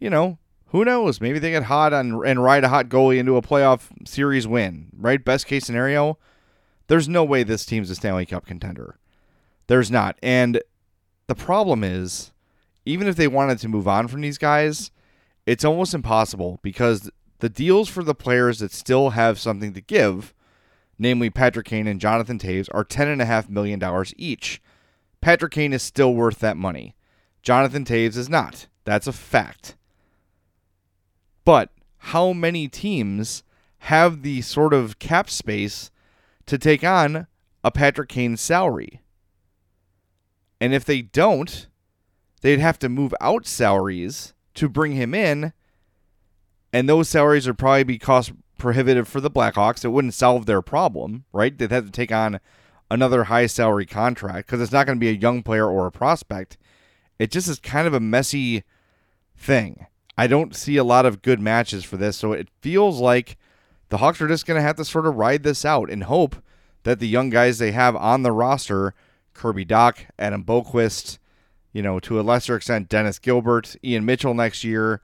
you 0.00 0.10
know, 0.10 0.38
who 0.68 0.84
knows? 0.84 1.20
Maybe 1.20 1.38
they 1.38 1.50
get 1.50 1.64
hot 1.64 1.92
and 1.92 2.42
ride 2.42 2.64
a 2.64 2.68
hot 2.68 2.88
goalie 2.88 3.18
into 3.18 3.36
a 3.36 3.42
playoff 3.42 3.88
series 4.06 4.46
win, 4.46 4.88
right? 4.96 5.24
Best 5.24 5.46
case 5.46 5.64
scenario. 5.64 6.18
There's 6.88 7.08
no 7.08 7.22
way 7.22 7.42
this 7.42 7.64
team's 7.64 7.90
a 7.90 7.94
Stanley 7.94 8.26
Cup 8.26 8.46
contender. 8.46 8.98
There's 9.68 9.90
not. 9.90 10.18
And 10.22 10.60
the 11.28 11.34
problem 11.34 11.84
is 11.84 12.32
even 12.84 13.06
if 13.06 13.16
they 13.16 13.28
wanted 13.28 13.58
to 13.58 13.68
move 13.68 13.86
on 13.86 14.08
from 14.08 14.20
these 14.20 14.38
guys, 14.38 14.90
it's 15.46 15.64
almost 15.64 15.94
impossible 15.94 16.58
because 16.62 17.10
the 17.38 17.48
deals 17.48 17.88
for 17.88 18.02
the 18.02 18.14
players 18.14 18.58
that 18.58 18.72
still 18.72 19.10
have 19.10 19.38
something 19.38 19.72
to 19.74 19.80
give, 19.80 20.34
namely 21.00 21.30
Patrick 21.30 21.66
Kane 21.66 21.86
and 21.86 21.98
Jonathan 21.98 22.38
Toews, 22.38 22.68
are 22.72 22.84
$10.5 22.84 23.48
million 23.48 23.82
each. 24.16 24.60
Patrick 25.22 25.52
Kane 25.52 25.72
is 25.72 25.82
still 25.82 26.14
worth 26.14 26.38
that 26.40 26.58
money. 26.58 26.94
Jonathan 27.42 27.86
Toews 27.86 28.18
is 28.18 28.28
not. 28.28 28.66
That's 28.84 29.06
a 29.06 29.12
fact. 29.12 29.76
But 31.44 31.70
how 31.96 32.34
many 32.34 32.68
teams 32.68 33.42
have 33.78 34.20
the 34.22 34.42
sort 34.42 34.74
of 34.74 34.98
cap 34.98 35.30
space 35.30 35.90
to 36.44 36.58
take 36.58 36.84
on 36.84 37.26
a 37.64 37.70
Patrick 37.70 38.10
Kane 38.10 38.36
salary? 38.36 39.00
And 40.60 40.74
if 40.74 40.84
they 40.84 41.00
don't, 41.00 41.66
they'd 42.42 42.60
have 42.60 42.78
to 42.80 42.90
move 42.90 43.14
out 43.22 43.46
salaries 43.46 44.34
to 44.54 44.68
bring 44.68 44.92
him 44.92 45.14
in, 45.14 45.54
and 46.74 46.86
those 46.86 47.08
salaries 47.08 47.46
would 47.46 47.56
probably 47.56 47.84
be 47.84 47.98
cost 47.98 48.32
prohibitive 48.60 49.08
for 49.08 49.20
the 49.20 49.30
Blackhawks. 49.30 49.84
It 49.84 49.88
wouldn't 49.88 50.14
solve 50.14 50.46
their 50.46 50.62
problem, 50.62 51.24
right? 51.32 51.56
They'd 51.56 51.72
have 51.72 51.86
to 51.86 51.90
take 51.90 52.12
on 52.12 52.38
another 52.90 53.24
high 53.24 53.46
salary 53.46 53.86
contract 53.86 54.46
because 54.46 54.60
it's 54.60 54.72
not 54.72 54.86
going 54.86 54.98
to 54.98 55.00
be 55.00 55.08
a 55.08 55.12
young 55.12 55.42
player 55.42 55.68
or 55.68 55.86
a 55.86 55.92
prospect. 55.92 56.56
It 57.18 57.30
just 57.30 57.48
is 57.48 57.58
kind 57.58 57.86
of 57.86 57.94
a 57.94 58.00
messy 58.00 58.62
thing. 59.36 59.86
I 60.16 60.26
don't 60.26 60.54
see 60.54 60.76
a 60.76 60.84
lot 60.84 61.06
of 61.06 61.22
good 61.22 61.40
matches 61.40 61.84
for 61.84 61.96
this, 61.96 62.16
so 62.16 62.32
it 62.32 62.48
feels 62.60 63.00
like 63.00 63.36
the 63.88 63.98
Hawks 63.98 64.20
are 64.20 64.28
just 64.28 64.46
going 64.46 64.58
to 64.58 64.62
have 64.62 64.76
to 64.76 64.84
sort 64.84 65.06
of 65.06 65.16
ride 65.16 65.42
this 65.42 65.64
out 65.64 65.90
and 65.90 66.04
hope 66.04 66.36
that 66.82 66.98
the 66.98 67.08
young 67.08 67.30
guys 67.30 67.58
they 67.58 67.72
have 67.72 67.96
on 67.96 68.22
the 68.22 68.32
roster, 68.32 68.94
Kirby 69.34 69.64
Dach, 69.64 70.06
Adam 70.18 70.44
Boqvist, 70.44 71.18
you 71.72 71.82
know, 71.82 72.00
to 72.00 72.20
a 72.20 72.22
lesser 72.22 72.56
extent, 72.56 72.88
Dennis 72.88 73.18
Gilbert, 73.18 73.76
Ian 73.84 74.04
Mitchell 74.04 74.34
next 74.34 74.64
year, 74.64 75.00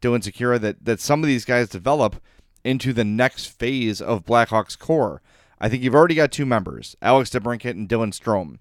Dylan 0.00 0.22
Sikura, 0.22 0.60
that, 0.60 0.84
that 0.84 1.00
some 1.00 1.22
of 1.22 1.26
these 1.26 1.44
guys 1.44 1.68
develop 1.68 2.16
into 2.64 2.92
the 2.92 3.04
next 3.04 3.46
phase 3.46 4.00
of 4.00 4.24
Blackhawks 4.24 4.78
core. 4.78 5.22
I 5.60 5.68
think 5.68 5.82
you've 5.82 5.94
already 5.94 6.14
got 6.14 6.32
two 6.32 6.46
members, 6.46 6.96
Alex 7.02 7.30
DeBrincat 7.30 7.70
and 7.70 7.88
Dylan 7.88 8.12
Strome, 8.12 8.58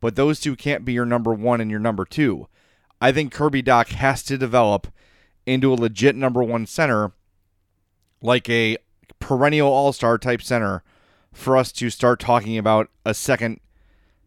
but 0.00 0.16
those 0.16 0.40
two 0.40 0.56
can't 0.56 0.84
be 0.84 0.92
your 0.92 1.06
number 1.06 1.32
one 1.32 1.60
and 1.60 1.70
your 1.70 1.80
number 1.80 2.04
two. 2.04 2.48
I 3.00 3.12
think 3.12 3.32
Kirby 3.32 3.62
Dach 3.62 3.88
has 3.88 4.22
to 4.24 4.38
develop 4.38 4.88
into 5.46 5.72
a 5.72 5.74
legit 5.74 6.14
number 6.14 6.42
one 6.42 6.66
center, 6.66 7.12
like 8.22 8.48
a 8.48 8.76
perennial 9.18 9.72
all 9.72 9.92
star 9.92 10.18
type 10.18 10.42
center, 10.42 10.82
for 11.32 11.56
us 11.56 11.72
to 11.72 11.90
start 11.90 12.20
talking 12.20 12.58
about 12.58 12.88
a 13.04 13.14
second 13.14 13.60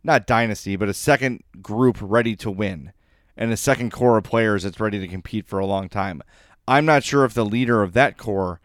not 0.03 0.25
dynasty, 0.25 0.75
but 0.75 0.89
a 0.89 0.93
second 0.93 1.43
group 1.61 1.97
ready 2.01 2.35
to 2.35 2.49
win 2.49 2.91
and 3.37 3.51
a 3.51 3.57
second 3.57 3.91
core 3.91 4.17
of 4.17 4.23
players 4.23 4.63
that's 4.63 4.79
ready 4.79 4.99
to 4.99 5.07
compete 5.07 5.45
for 5.45 5.59
a 5.59 5.65
long 5.65 5.89
time. 5.89 6.21
I'm 6.67 6.85
not 6.85 7.03
sure 7.03 7.25
if 7.25 7.33
the 7.33 7.45
leader 7.45 7.81
of 7.81 7.93
that 7.93 8.17
core 8.17 8.59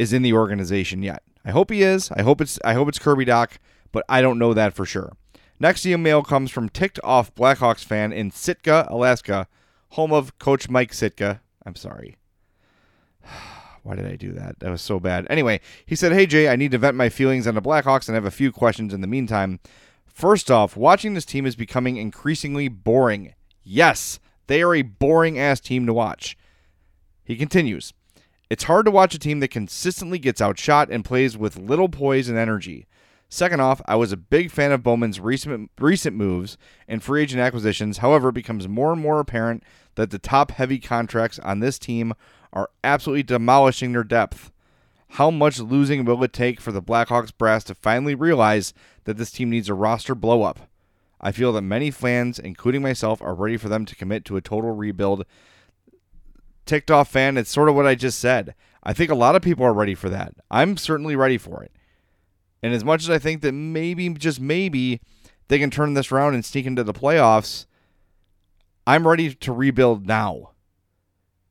is 0.00 0.14
in 0.14 0.22
the 0.22 0.32
organization 0.32 1.02
yet. 1.02 1.22
I 1.44 1.50
hope 1.50 1.70
he 1.70 1.82
is. 1.82 2.10
I 2.12 2.22
hope 2.22 2.40
it's 2.40 2.58
I 2.64 2.72
hope 2.72 2.88
it's 2.88 2.98
Kirby 2.98 3.26
Dach, 3.26 3.58
but 3.92 4.02
I 4.08 4.22
don't 4.22 4.38
know 4.38 4.54
that 4.54 4.72
for 4.72 4.86
sure. 4.86 5.12
Next 5.60 5.84
email 5.84 6.22
comes 6.22 6.50
from 6.50 6.70
ticked 6.70 6.98
off 7.04 7.34
Blackhawks 7.34 7.84
fan 7.84 8.10
in 8.10 8.30
Sitka, 8.30 8.86
Alaska, 8.88 9.46
home 9.90 10.10
of 10.10 10.38
Coach 10.38 10.70
Mike 10.70 10.94
Sitka. 10.94 11.42
I'm 11.66 11.74
sorry. 11.74 12.16
Why 13.82 13.94
did 13.94 14.06
I 14.06 14.16
do 14.16 14.32
that? 14.32 14.58
That 14.60 14.70
was 14.70 14.80
so 14.80 14.98
bad. 14.98 15.26
Anyway, 15.28 15.60
he 15.84 15.94
said, 15.94 16.12
Hey 16.12 16.24
Jay, 16.24 16.48
I 16.48 16.56
need 16.56 16.70
to 16.70 16.78
vent 16.78 16.96
my 16.96 17.10
feelings 17.10 17.46
on 17.46 17.54
the 17.54 17.62
Blackhawks 17.62 18.08
and 18.08 18.14
have 18.14 18.24
a 18.24 18.30
few 18.30 18.50
questions 18.50 18.94
in 18.94 19.02
the 19.02 19.06
meantime. 19.06 19.60
First 20.06 20.50
off, 20.50 20.78
watching 20.78 21.12
this 21.12 21.26
team 21.26 21.44
is 21.44 21.56
becoming 21.56 21.98
increasingly 21.98 22.68
boring. 22.68 23.34
Yes, 23.62 24.18
they 24.46 24.62
are 24.62 24.74
a 24.74 24.82
boring 24.82 25.38
ass 25.38 25.60
team 25.60 25.84
to 25.84 25.92
watch. 25.92 26.38
He 27.22 27.36
continues 27.36 27.92
It's 28.50 28.64
hard 28.64 28.84
to 28.86 28.90
watch 28.90 29.14
a 29.14 29.18
team 29.18 29.38
that 29.40 29.52
consistently 29.52 30.18
gets 30.18 30.40
outshot 30.42 30.90
and 30.90 31.04
plays 31.04 31.38
with 31.38 31.56
little 31.56 31.88
poise 31.88 32.28
and 32.28 32.36
energy. 32.36 32.88
Second 33.28 33.60
off, 33.60 33.80
I 33.86 33.94
was 33.94 34.10
a 34.10 34.16
big 34.16 34.50
fan 34.50 34.72
of 34.72 34.82
Bowman's 34.82 35.20
recent 35.20 35.70
recent 35.78 36.16
moves 36.16 36.58
and 36.88 37.00
free 37.00 37.22
agent 37.22 37.40
acquisitions. 37.40 37.98
However, 37.98 38.30
it 38.30 38.34
becomes 38.34 38.66
more 38.66 38.92
and 38.92 39.00
more 39.00 39.20
apparent 39.20 39.62
that 39.94 40.10
the 40.10 40.18
top 40.18 40.50
heavy 40.50 40.80
contracts 40.80 41.38
on 41.38 41.60
this 41.60 41.78
team 41.78 42.12
are 42.52 42.70
absolutely 42.82 43.22
demolishing 43.22 43.92
their 43.92 44.02
depth. 44.02 44.50
How 45.10 45.30
much 45.30 45.60
losing 45.60 46.04
will 46.04 46.24
it 46.24 46.32
take 46.32 46.60
for 46.60 46.72
the 46.72 46.82
Blackhawks 46.82 47.30
brass 47.36 47.62
to 47.64 47.76
finally 47.76 48.16
realize 48.16 48.74
that 49.04 49.16
this 49.16 49.30
team 49.30 49.48
needs 49.50 49.68
a 49.68 49.74
roster 49.74 50.16
blow 50.16 50.42
up? 50.42 50.68
I 51.20 51.30
feel 51.30 51.52
that 51.52 51.62
many 51.62 51.92
fans, 51.92 52.40
including 52.40 52.82
myself, 52.82 53.22
are 53.22 53.34
ready 53.34 53.56
for 53.56 53.68
them 53.68 53.84
to 53.84 53.94
commit 53.94 54.24
to 54.24 54.36
a 54.36 54.40
total 54.40 54.72
rebuild. 54.72 55.24
Ticked 56.70 56.92
off 56.92 57.10
fan, 57.10 57.36
it's 57.36 57.50
sort 57.50 57.68
of 57.68 57.74
what 57.74 57.88
I 57.88 57.96
just 57.96 58.20
said. 58.20 58.54
I 58.84 58.92
think 58.92 59.10
a 59.10 59.16
lot 59.16 59.34
of 59.34 59.42
people 59.42 59.66
are 59.66 59.74
ready 59.74 59.96
for 59.96 60.08
that. 60.08 60.34
I'm 60.52 60.76
certainly 60.76 61.16
ready 61.16 61.36
for 61.36 61.64
it. 61.64 61.72
And 62.62 62.72
as 62.72 62.84
much 62.84 63.02
as 63.02 63.10
I 63.10 63.18
think 63.18 63.42
that 63.42 63.50
maybe, 63.50 64.08
just 64.10 64.40
maybe, 64.40 65.00
they 65.48 65.58
can 65.58 65.72
turn 65.72 65.94
this 65.94 66.12
around 66.12 66.34
and 66.34 66.44
sneak 66.44 66.66
into 66.66 66.84
the 66.84 66.92
playoffs, 66.92 67.66
I'm 68.86 69.08
ready 69.08 69.34
to 69.34 69.52
rebuild 69.52 70.06
now. 70.06 70.52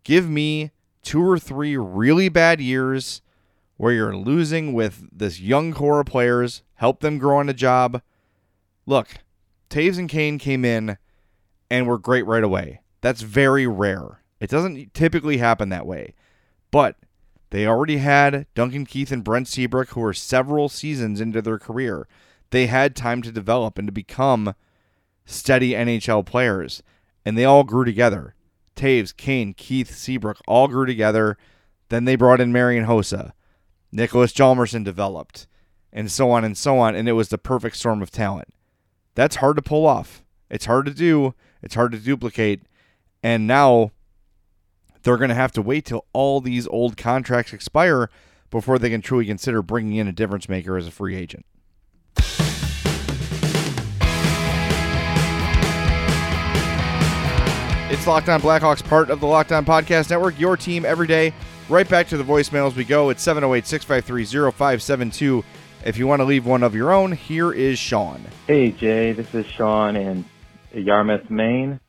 Give 0.06 0.30
me 0.30 0.72
two 1.04 1.22
or 1.22 1.38
three 1.38 1.76
really 1.76 2.30
bad 2.30 2.62
years 2.62 3.22
where 3.76 3.92
you're 3.92 4.16
losing 4.16 4.72
with 4.72 5.10
this 5.12 5.42
young 5.42 5.74
core 5.74 6.00
of 6.00 6.06
players, 6.06 6.64
help 6.76 7.02
them 7.02 7.18
grow 7.18 7.40
on 7.40 7.50
a 7.50 7.54
job. 7.54 8.02
Look, 8.86 9.16
Toews 9.70 10.00
and 10.00 10.08
Kane 10.08 10.40
came 10.40 10.64
in 10.64 10.98
and 11.70 11.88
were 11.88 11.98
great 11.98 12.26
right 12.26 12.46
away. 12.46 12.80
That's 13.02 13.22
very 13.22 13.68
rare. 13.68 14.19
It 14.40 14.50
doesn't 14.50 14.94
typically 14.94 15.38
happen 15.38 15.70
that 15.70 15.86
way. 15.86 16.14
But 16.72 16.96
they 17.50 17.66
already 17.66 17.98
had 17.98 18.46
Duncan 18.54 18.86
Keith 18.86 19.12
and 19.12 19.24
Brent 19.24 19.48
Seabrook, 19.48 19.90
who 19.90 20.02
were 20.02 20.14
several 20.14 20.70
seasons 20.70 21.20
into 21.20 21.42
their 21.42 21.60
career. 21.60 22.08
They 22.52 22.68
had 22.68 22.96
time 22.96 23.22
to 23.24 23.32
develop 23.32 23.78
and 23.78 23.88
to 23.88 23.92
become 23.92 24.54
steady 25.26 25.72
NHL 25.72 26.26
players, 26.26 26.82
and 27.26 27.38
they 27.38 27.46
all 27.46 27.64
grew 27.64 27.86
together. 27.86 28.36
Toews, 28.76 29.16
Kane, 29.16 29.54
Keith, 29.54 29.94
Seabrook 29.96 30.40
all 30.48 30.68
grew 30.68 30.86
together. 30.86 31.38
Then 31.90 32.06
they 32.06 32.16
brought 32.16 32.42
in 32.42 32.52
Marian 32.52 32.86
Hossa. 32.86 33.34
Nicholas 33.92 34.34
Hjalmarsson 34.34 34.84
developed, 34.84 35.48
and 35.92 36.12
so 36.12 36.32
on 36.32 36.44
and 36.44 36.58
so 36.58 36.78
on, 36.78 36.96
and 36.96 37.10
it 37.10 37.14
was 37.14 37.30
the 37.30 37.38
perfect 37.38 37.76
storm 37.76 38.02
of 38.02 38.12
talent. 38.12 38.50
That's 39.16 39.38
hard 39.38 39.56
to 39.58 39.62
pull 39.62 39.86
off. 39.86 40.24
It's 40.50 40.66
hard 40.66 40.86
to 40.86 40.94
do. 40.94 41.34
It's 41.62 41.76
hard 41.76 41.92
to 41.92 41.98
duplicate. 42.00 42.62
And 43.22 43.48
now 43.48 43.92
they're 45.04 45.18
going 45.18 45.30
to 45.30 45.36
have 45.36 45.52
to 45.54 45.62
wait 45.62 45.86
till 45.86 46.06
all 46.14 46.42
these 46.42 46.68
old 46.68 46.98
contracts 46.98 47.54
expire 47.54 48.10
before 48.50 48.80
they 48.80 48.90
can 48.90 49.02
truly 49.02 49.26
consider 49.26 49.62
bringing 49.62 49.96
in 49.96 50.08
a 50.08 50.12
difference 50.12 50.50
maker 50.50 50.78
as 50.78 50.88
a 50.88 50.92
free 50.92 51.16
agent. 51.16 51.46
It's 57.92 58.06
Locked 58.06 58.30
On 58.30 58.40
Blackhawks, 58.40 58.84
part 58.84 59.10
of 59.10 59.20
the 59.20 59.26
Locked 59.26 59.52
On 59.52 59.66
Podcast 59.66 60.12
Network, 60.12 60.40
your 60.40 60.56
team 60.56 60.86
every 60.86 61.08
day. 61.08 61.34
Right 61.70 61.90
back 61.90 62.08
to 62.10 62.18
the 62.18 62.24
voicemails 62.24 62.76
we 62.76 62.84
go. 62.84 63.10
It's 63.10 63.22
708 63.24 63.66
653 63.66 64.52
0572. 64.52 65.44
If 65.86 65.98
you 65.98 66.08
want 66.08 66.20
to 66.20 66.26
leave 66.26 66.46
one 66.46 66.62
of 66.62 66.76
your 66.76 66.92
own, 66.92 67.14
here 67.14 67.52
is 67.52 67.80
Sean. 67.80 68.22
Hey, 68.48 68.72
Jay. 68.72 69.12
This 69.14 69.34
is 69.34 69.46
Sean 69.48 69.96
in 69.96 70.26
Yarmouth, 70.74 71.30
Maine. 71.32 71.80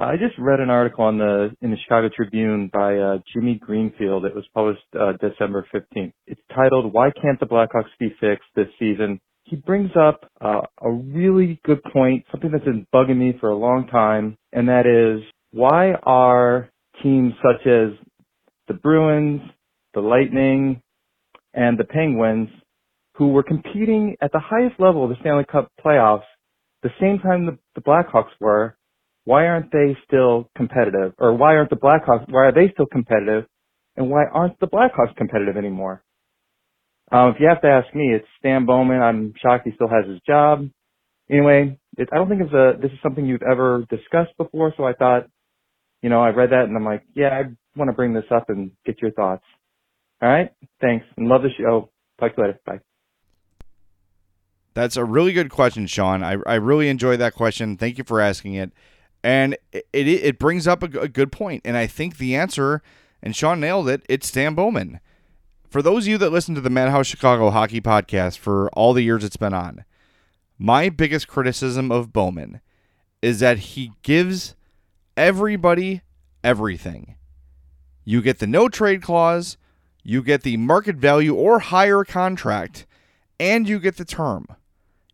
I 0.00 0.16
just 0.16 0.38
read 0.38 0.60
an 0.60 0.70
article 0.70 1.04
on 1.04 1.18
the 1.18 1.50
in 1.60 1.72
the 1.72 1.76
Chicago 1.82 2.08
Tribune 2.14 2.70
by 2.72 2.96
uh, 2.96 3.18
Jimmy 3.34 3.56
Greenfield. 3.56 4.24
It 4.24 4.34
was 4.34 4.44
published 4.54 4.84
uh, 4.94 5.14
December 5.20 5.66
15th. 5.74 6.12
It's 6.28 6.40
titled 6.54 6.92
"Why 6.92 7.10
Can't 7.20 7.40
the 7.40 7.46
Blackhawks 7.46 7.90
Be 7.98 8.14
Fixed 8.20 8.46
This 8.54 8.68
Season?" 8.78 9.20
He 9.42 9.56
brings 9.56 9.90
up 9.98 10.30
uh, 10.40 10.60
a 10.80 10.90
really 10.90 11.60
good 11.64 11.82
point, 11.92 12.24
something 12.30 12.52
that's 12.52 12.64
been 12.64 12.86
bugging 12.94 13.16
me 13.16 13.34
for 13.40 13.48
a 13.48 13.56
long 13.56 13.88
time, 13.88 14.36
and 14.52 14.68
that 14.68 14.86
is 14.86 15.24
why 15.50 15.94
are 16.04 16.70
teams 17.02 17.32
such 17.42 17.66
as 17.66 17.90
the 18.68 18.74
Bruins, 18.74 19.40
the 19.94 20.00
Lightning, 20.00 20.80
and 21.54 21.76
the 21.76 21.84
Penguins, 21.84 22.50
who 23.14 23.30
were 23.30 23.42
competing 23.42 24.16
at 24.20 24.30
the 24.30 24.38
highest 24.38 24.78
level 24.78 25.02
of 25.02 25.10
the 25.10 25.16
Stanley 25.22 25.46
Cup 25.50 25.72
playoffs, 25.84 26.28
the 26.84 26.90
same 27.00 27.18
time 27.18 27.46
the, 27.46 27.58
the 27.74 27.80
Blackhawks 27.80 28.30
were, 28.38 28.76
why 29.28 29.46
aren't 29.46 29.70
they 29.72 29.96
still 30.06 30.48
competitive? 30.56 31.12
Or 31.18 31.34
why 31.34 31.56
aren't 31.56 31.70
the 31.70 31.76
Blackhawks, 31.76 32.30
why 32.30 32.46
are 32.46 32.52
they 32.52 32.72
still 32.72 32.86
competitive? 32.86 33.44
And 33.96 34.10
why 34.10 34.24
aren't 34.32 34.58
the 34.60 34.66
Blackhawks 34.66 35.16
competitive 35.16 35.56
anymore? 35.56 36.02
Um, 37.10 37.30
if 37.30 37.36
you 37.40 37.48
have 37.48 37.62
to 37.62 37.68
ask 37.68 37.94
me, 37.94 38.14
it's 38.14 38.26
Stan 38.38 38.66
Bowman. 38.66 39.02
I'm 39.02 39.34
shocked 39.42 39.66
he 39.66 39.74
still 39.74 39.88
has 39.88 40.08
his 40.08 40.20
job. 40.26 40.68
Anyway, 41.30 41.78
it, 41.96 42.08
I 42.12 42.16
don't 42.16 42.28
think 42.28 42.42
it's 42.42 42.52
a, 42.52 42.72
this 42.80 42.90
is 42.92 42.98
something 43.02 43.26
you've 43.26 43.42
ever 43.42 43.84
discussed 43.90 44.36
before, 44.38 44.72
so 44.76 44.84
I 44.84 44.92
thought 44.92 45.28
you 46.02 46.10
know, 46.10 46.22
I 46.22 46.30
read 46.30 46.50
that 46.50 46.64
and 46.64 46.76
I'm 46.76 46.84
like, 46.84 47.02
yeah, 47.14 47.28
I 47.28 47.42
want 47.76 47.88
to 47.88 47.92
bring 47.92 48.14
this 48.14 48.24
up 48.34 48.48
and 48.48 48.70
get 48.86 49.00
your 49.02 49.10
thoughts. 49.12 49.44
All 50.22 50.28
right. 50.28 50.50
Thanks 50.80 51.06
and 51.16 51.28
love 51.28 51.42
the 51.42 51.50
show. 51.56 51.90
Talk 52.20 52.34
to 52.34 52.42
you 52.42 52.46
later. 52.46 52.60
Bye. 52.64 52.80
That's 54.74 54.96
a 54.96 55.04
really 55.04 55.32
good 55.32 55.50
question, 55.50 55.86
Sean. 55.86 56.22
I, 56.22 56.36
I 56.46 56.54
really 56.54 56.88
enjoyed 56.88 57.18
that 57.20 57.34
question. 57.34 57.76
Thank 57.76 57.98
you 57.98 58.04
for 58.04 58.20
asking 58.20 58.54
it. 58.54 58.72
And 59.22 59.56
it, 59.72 59.86
it, 59.92 60.08
it 60.08 60.38
brings 60.38 60.66
up 60.66 60.82
a, 60.82 61.00
a 61.00 61.08
good 61.08 61.32
point. 61.32 61.62
And 61.64 61.76
I 61.76 61.86
think 61.86 62.18
the 62.18 62.34
answer, 62.36 62.82
and 63.22 63.34
Sean 63.34 63.60
nailed 63.60 63.88
it, 63.88 64.02
it's 64.08 64.28
Stan 64.28 64.54
Bowman. 64.54 65.00
For 65.68 65.82
those 65.82 66.04
of 66.04 66.08
you 66.08 66.18
that 66.18 66.32
listen 66.32 66.54
to 66.54 66.60
the 66.60 66.70
Madhouse 66.70 67.06
Chicago 67.06 67.50
Hockey 67.50 67.80
Podcast 67.80 68.38
for 68.38 68.70
all 68.70 68.94
the 68.94 69.02
years 69.02 69.24
it's 69.24 69.36
been 69.36 69.52
on, 69.52 69.84
my 70.58 70.88
biggest 70.88 71.28
criticism 71.28 71.92
of 71.92 72.12
Bowman 72.12 72.60
is 73.20 73.40
that 73.40 73.58
he 73.58 73.92
gives 74.02 74.54
everybody 75.16 76.02
everything. 76.42 77.16
You 78.04 78.22
get 78.22 78.38
the 78.38 78.46
no 78.46 78.68
trade 78.68 79.02
clause, 79.02 79.58
you 80.02 80.22
get 80.22 80.42
the 80.42 80.56
market 80.56 80.96
value 80.96 81.34
or 81.34 81.58
higher 81.58 82.04
contract, 82.04 82.86
and 83.38 83.68
you 83.68 83.78
get 83.78 83.96
the 83.98 84.04
term. 84.04 84.46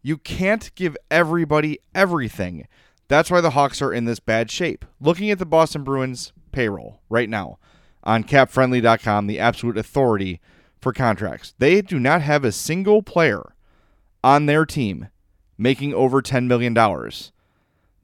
You 0.03 0.19
can't 0.19 0.71
give 0.75 0.97
everybody 1.11 1.81
everything. 1.95 2.69
That's 3.09 3.31
why 3.31 3.41
the 3.41 3.51
Hawks 3.51 3.83
are 3.83 3.93
in 3.93 4.05
this 4.05 4.21
bad 4.21 4.51
shape. 4.51 4.85
Looking 5.01 5.31
at 5.31 5.39
the 5.39 5.47
Boston 5.47 5.85
Bruins 5.85 6.33
payroll 6.53 7.01
right 7.09 7.29
now 7.29 7.59
on 8.03 8.25
capfriendly.com, 8.25 9.27
the 9.27 9.39
absolute 9.39 9.77
authority 9.77 10.41
for 10.81 10.93
contracts, 10.93 11.55
they 11.59 11.83
do 11.83 11.99
not 11.99 12.23
have 12.23 12.45
a 12.45 12.53
single 12.53 13.03
player 13.03 13.55
on 14.23 14.47
their 14.47 14.65
team 14.65 15.09
making 15.59 15.95
over 15.95 16.23
$10 16.23 16.47
million. 16.47 16.75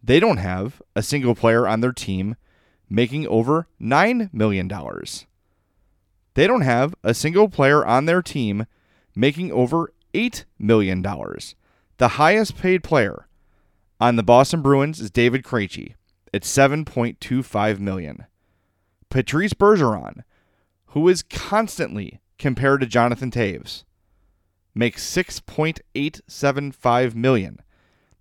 They 0.03 0.21
don't 0.21 0.39
have 0.39 0.81
a 0.95 1.03
single 1.03 1.35
player 1.35 1.67
on 1.67 1.81
their 1.81 1.93
team 1.93 2.37
making 2.89 3.27
over 3.27 3.69
$9 3.81 4.33
million. 4.33 4.71
They 6.35 6.47
don't 6.47 6.63
have 6.63 6.95
a 7.03 7.15
single 7.15 7.49
player 7.49 7.85
on 7.85 8.07
their 8.07 8.23
team 8.23 8.67
making 9.15 9.53
over 9.53 9.93
$8 10.15 10.45
million. 10.59 11.03
The 11.03 12.09
highest 12.09 12.57
paid 12.57 12.83
player 12.83 13.27
on 14.01 14.17
the 14.17 14.23
Boston 14.23 14.63
Bruins 14.63 15.01
is 15.01 15.11
David 15.11 15.45
Krejci 15.45 15.95
at 16.33 16.43
7.25 16.43 17.79
million. 17.79 18.25
Patrice 19.11 19.53
Bergeron, 19.53 20.23
who 20.87 21.07
is 21.09 21.23
constantly 21.23 22.21
compared 22.39 22.81
to 22.81 22.87
Jonathan 22.87 23.31
Toews, 23.31 23.85
makes 24.75 25.05
6.875 25.15 27.15
million. 27.15 27.61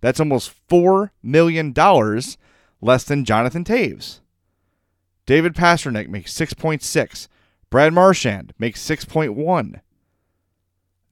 That's 0.00 0.20
almost 0.20 0.52
$4 0.68 1.10
million 1.22 1.72
less 2.80 3.04
than 3.04 3.24
Jonathan 3.24 3.64
Toews. 3.64 4.20
David 5.26 5.54
Pastrnak 5.54 6.08
makes 6.08 6.32
6.6. 6.34 7.28
Brad 7.70 7.92
Marchand 7.92 8.52
makes 8.58 8.84
6.1. 8.86 9.80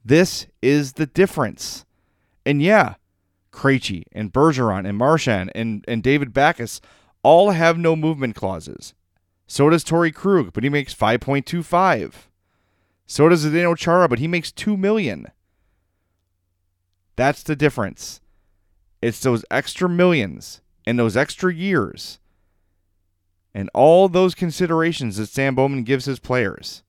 This 0.04 0.46
is 0.60 0.94
the 0.94 1.06
difference. 1.06 1.84
And 2.44 2.60
yeah, 2.60 2.94
Krejci 3.52 4.04
and 4.12 4.32
Bergeron 4.32 4.86
and 4.86 4.96
Marchand 4.96 5.50
and, 5.54 5.84
and 5.88 6.02
David 6.02 6.32
Backes 6.32 6.80
all 7.22 7.50
have 7.50 7.78
no 7.78 7.96
movement 7.96 8.36
clauses. 8.36 8.94
So 9.46 9.70
does 9.70 9.84
Torey 9.84 10.14
Krug, 10.14 10.52
but 10.52 10.62
he 10.62 10.70
makes 10.70 10.94
5.25. 10.94 12.12
So 13.06 13.28
does 13.28 13.44
Zdeno 13.44 13.76
Chara, 13.76 14.08
but 14.08 14.18
he 14.18 14.28
makes 14.28 14.52
2 14.52 14.76
million. 14.76 15.28
That's 17.16 17.42
the 17.42 17.56
difference. 17.56 18.20
It's 19.00 19.20
those 19.20 19.44
extra 19.50 19.88
millions 19.88 20.60
and 20.86 20.98
those 20.98 21.16
extra 21.16 21.52
years 21.52 22.18
and 23.54 23.70
all 23.74 24.08
those 24.08 24.34
considerations 24.34 25.16
that 25.16 25.26
Stan 25.26 25.54
Bowman 25.54 25.82
gives 25.82 26.04
his 26.04 26.18
players. 26.18 26.82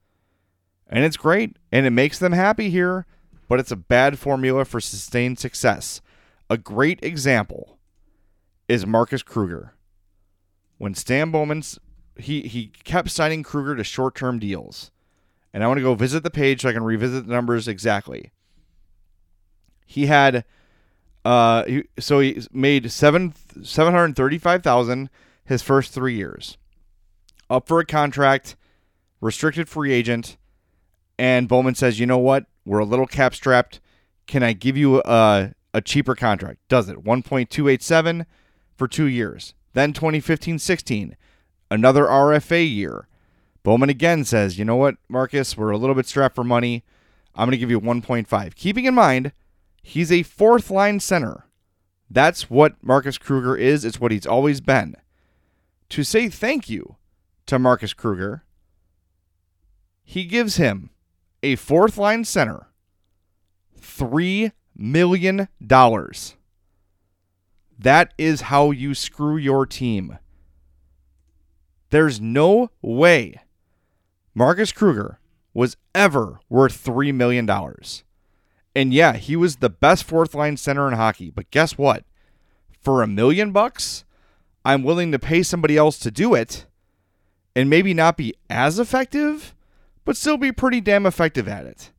And 0.88 1.04
it's 1.04 1.16
great 1.16 1.56
and 1.72 1.86
it 1.86 1.90
makes 1.90 2.18
them 2.18 2.32
happy 2.32 2.70
here, 2.70 3.06
but 3.48 3.58
it's 3.58 3.72
a 3.72 3.76
bad 3.76 4.18
formula 4.18 4.64
for 4.64 4.80
sustained 4.80 5.38
success. 5.38 6.00
A 6.50 6.58
great 6.58 6.98
example 7.02 7.78
is 8.68 8.84
Marcus 8.84 9.22
Kruger. 9.22 9.74
When 10.78 10.94
Stan 10.94 11.30
Bowman's 11.30 11.78
he 12.16 12.42
he 12.42 12.72
kept 12.84 13.10
signing 13.10 13.44
Kruger 13.44 13.76
to 13.76 13.84
short-term 13.84 14.40
deals. 14.40 14.90
And 15.54 15.62
I 15.62 15.68
want 15.68 15.78
to 15.78 15.82
go 15.82 15.94
visit 15.94 16.22
the 16.22 16.30
page 16.30 16.62
so 16.62 16.68
I 16.68 16.72
can 16.72 16.82
revisit 16.82 17.26
the 17.26 17.32
numbers 17.32 17.68
exactly. 17.68 18.32
He 19.86 20.06
had 20.06 20.44
uh, 21.24 21.64
so 21.98 22.18
he 22.18 22.42
made 22.52 22.90
seven 22.90 23.34
seven 23.62 23.94
hundred 23.94 24.16
thirty 24.16 24.38
five 24.38 24.62
thousand 24.62 25.08
his 25.44 25.62
first 25.62 25.92
three 25.92 26.14
years, 26.14 26.56
up 27.48 27.68
for 27.68 27.80
a 27.80 27.86
contract, 27.86 28.56
restricted 29.20 29.68
free 29.68 29.92
agent, 29.92 30.36
and 31.18 31.48
Bowman 31.48 31.74
says, 31.74 32.00
"You 32.00 32.06
know 32.06 32.18
what? 32.18 32.46
We're 32.64 32.78
a 32.78 32.84
little 32.84 33.06
cap 33.06 33.34
strapped. 33.34 33.80
Can 34.26 34.42
I 34.42 34.52
give 34.52 34.76
you 34.76 35.02
a 35.04 35.52
a 35.72 35.80
cheaper 35.80 36.14
contract?" 36.14 36.60
Does 36.68 36.88
it 36.88 37.04
one 37.04 37.22
point 37.22 37.50
two 37.50 37.68
eight 37.68 37.82
seven 37.82 38.26
for 38.76 38.88
two 38.88 39.06
years? 39.06 39.54
Then 39.72 39.92
2015-16, 39.92 41.14
another 41.70 42.04
RFA 42.04 42.68
year. 42.68 43.06
Bowman 43.62 43.90
again 43.90 44.24
says, 44.24 44.58
"You 44.58 44.64
know 44.64 44.76
what, 44.76 44.96
Marcus? 45.08 45.56
We're 45.56 45.70
a 45.70 45.78
little 45.78 45.94
bit 45.94 46.06
strapped 46.06 46.34
for 46.34 46.44
money. 46.44 46.82
I'm 47.34 47.46
going 47.46 47.52
to 47.52 47.58
give 47.58 47.70
you 47.70 47.80
1.5." 47.80 48.54
Keeping 48.56 48.86
in 48.86 48.94
mind 48.94 49.32
He's 49.82 50.12
a 50.12 50.22
fourth 50.22 50.70
line 50.70 51.00
center. 51.00 51.46
That's 52.10 52.50
what 52.50 52.82
Marcus 52.82 53.18
Kruger 53.18 53.56
is. 53.56 53.84
It's 53.84 54.00
what 54.00 54.12
he's 54.12 54.26
always 54.26 54.60
been. 54.60 54.96
To 55.90 56.04
say 56.04 56.28
thank 56.28 56.68
you 56.68 56.96
to 57.46 57.58
Marcus 57.58 57.94
Kruger, 57.94 58.44
he 60.04 60.24
gives 60.24 60.56
him 60.56 60.90
a 61.42 61.56
fourth 61.56 61.98
line 61.98 62.24
center 62.24 62.66
$3 63.80 64.52
million. 64.80 65.48
dollars. 65.64 66.36
That 67.78 68.12
is 68.18 68.42
how 68.42 68.72
you 68.72 68.94
screw 68.94 69.36
your 69.36 69.64
team. 69.66 70.18
There's 71.90 72.20
no 72.20 72.70
way 72.82 73.40
Marcus 74.34 74.70
Kruger 74.72 75.18
was 75.54 75.76
ever 75.94 76.40
worth 76.48 76.84
$3 76.84 77.14
million. 77.14 77.48
And 78.74 78.94
yeah, 78.94 79.14
he 79.14 79.34
was 79.34 79.56
the 79.56 79.70
best 79.70 80.04
fourth 80.04 80.34
line 80.34 80.56
center 80.56 80.86
in 80.88 80.94
hockey. 80.94 81.30
But 81.30 81.50
guess 81.50 81.76
what? 81.76 82.04
For 82.80 83.02
a 83.02 83.06
million 83.06 83.50
bucks, 83.50 84.04
I'm 84.64 84.82
willing 84.82 85.10
to 85.12 85.18
pay 85.18 85.42
somebody 85.42 85.76
else 85.76 85.98
to 86.00 86.10
do 86.10 86.34
it 86.34 86.66
and 87.56 87.68
maybe 87.68 87.92
not 87.94 88.16
be 88.16 88.34
as 88.48 88.78
effective, 88.78 89.54
but 90.04 90.16
still 90.16 90.36
be 90.36 90.52
pretty 90.52 90.80
damn 90.80 91.06
effective 91.06 91.48
at 91.48 91.66
it. 91.66 91.90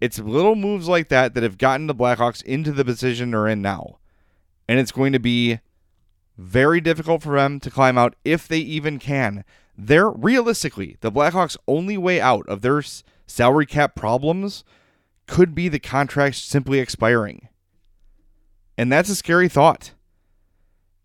It's 0.00 0.18
little 0.18 0.56
moves 0.56 0.88
like 0.88 1.08
that 1.08 1.34
that 1.34 1.42
have 1.42 1.58
gotten 1.58 1.86
the 1.86 1.94
Blackhawks 1.94 2.42
into 2.42 2.72
the 2.72 2.84
position 2.84 3.30
they're 3.30 3.46
in 3.46 3.60
now. 3.60 3.98
And 4.68 4.78
it's 4.78 4.92
going 4.92 5.12
to 5.12 5.18
be 5.18 5.60
very 6.38 6.80
difficult 6.80 7.22
for 7.22 7.36
them 7.36 7.60
to 7.60 7.70
climb 7.70 7.98
out 7.98 8.16
if 8.24 8.48
they 8.48 8.58
even 8.58 8.98
can. 8.98 9.44
They're 9.76 10.10
realistically, 10.10 10.96
the 11.00 11.12
Blackhawks' 11.12 11.56
only 11.68 11.98
way 11.98 12.20
out 12.20 12.48
of 12.48 12.62
their 12.62 12.82
salary 13.26 13.66
cap 13.66 13.94
problems 13.94 14.64
could 15.26 15.54
be 15.54 15.68
the 15.68 15.78
contract 15.78 16.36
simply 16.36 16.78
expiring. 16.78 17.48
And 18.78 18.90
that's 18.90 19.10
a 19.10 19.14
scary 19.14 19.48
thought. 19.48 19.92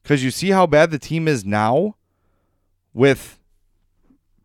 Because 0.01 0.23
you 0.23 0.31
see 0.31 0.51
how 0.51 0.67
bad 0.67 0.91
the 0.91 0.99
team 0.99 1.27
is 1.27 1.43
now 1.43 1.95
with 2.93 3.39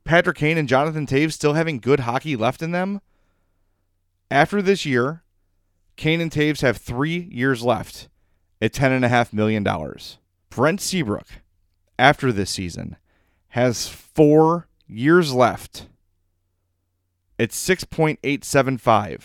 Patrick 0.05 0.39
Kane 0.39 0.59
and 0.59 0.69
Jonathan 0.69 1.07
Toews 1.07 1.35
still 1.35 1.53
having 1.53 1.79
good 1.79 2.01
hockey 2.01 2.35
left 2.35 2.63
in 2.63 2.73
them. 2.73 3.01
After 4.31 4.63
this 4.63 4.87
year, 4.87 5.23
Kane 5.97 6.21
and 6.21 6.31
Toews 6.31 6.63
have 6.63 6.77
three 6.77 7.29
years 7.31 7.63
left 7.63 8.09
at 8.63 8.73
$10.5 8.73 9.33
million. 9.33 9.67
Brent 10.51 10.81
Seabrook, 10.81 11.27
after 11.99 12.33
this 12.33 12.51
season, 12.51 12.97
has 13.49 13.89
four 13.89 14.69
years 14.87 15.35
left 15.35 15.87
at 17.39 17.51
6.875. 17.51 19.21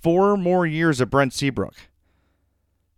Four 0.00 0.36
more 0.36 0.66
years 0.66 1.00
of 1.00 1.10
Brent 1.10 1.32
Seabrook. 1.32 1.76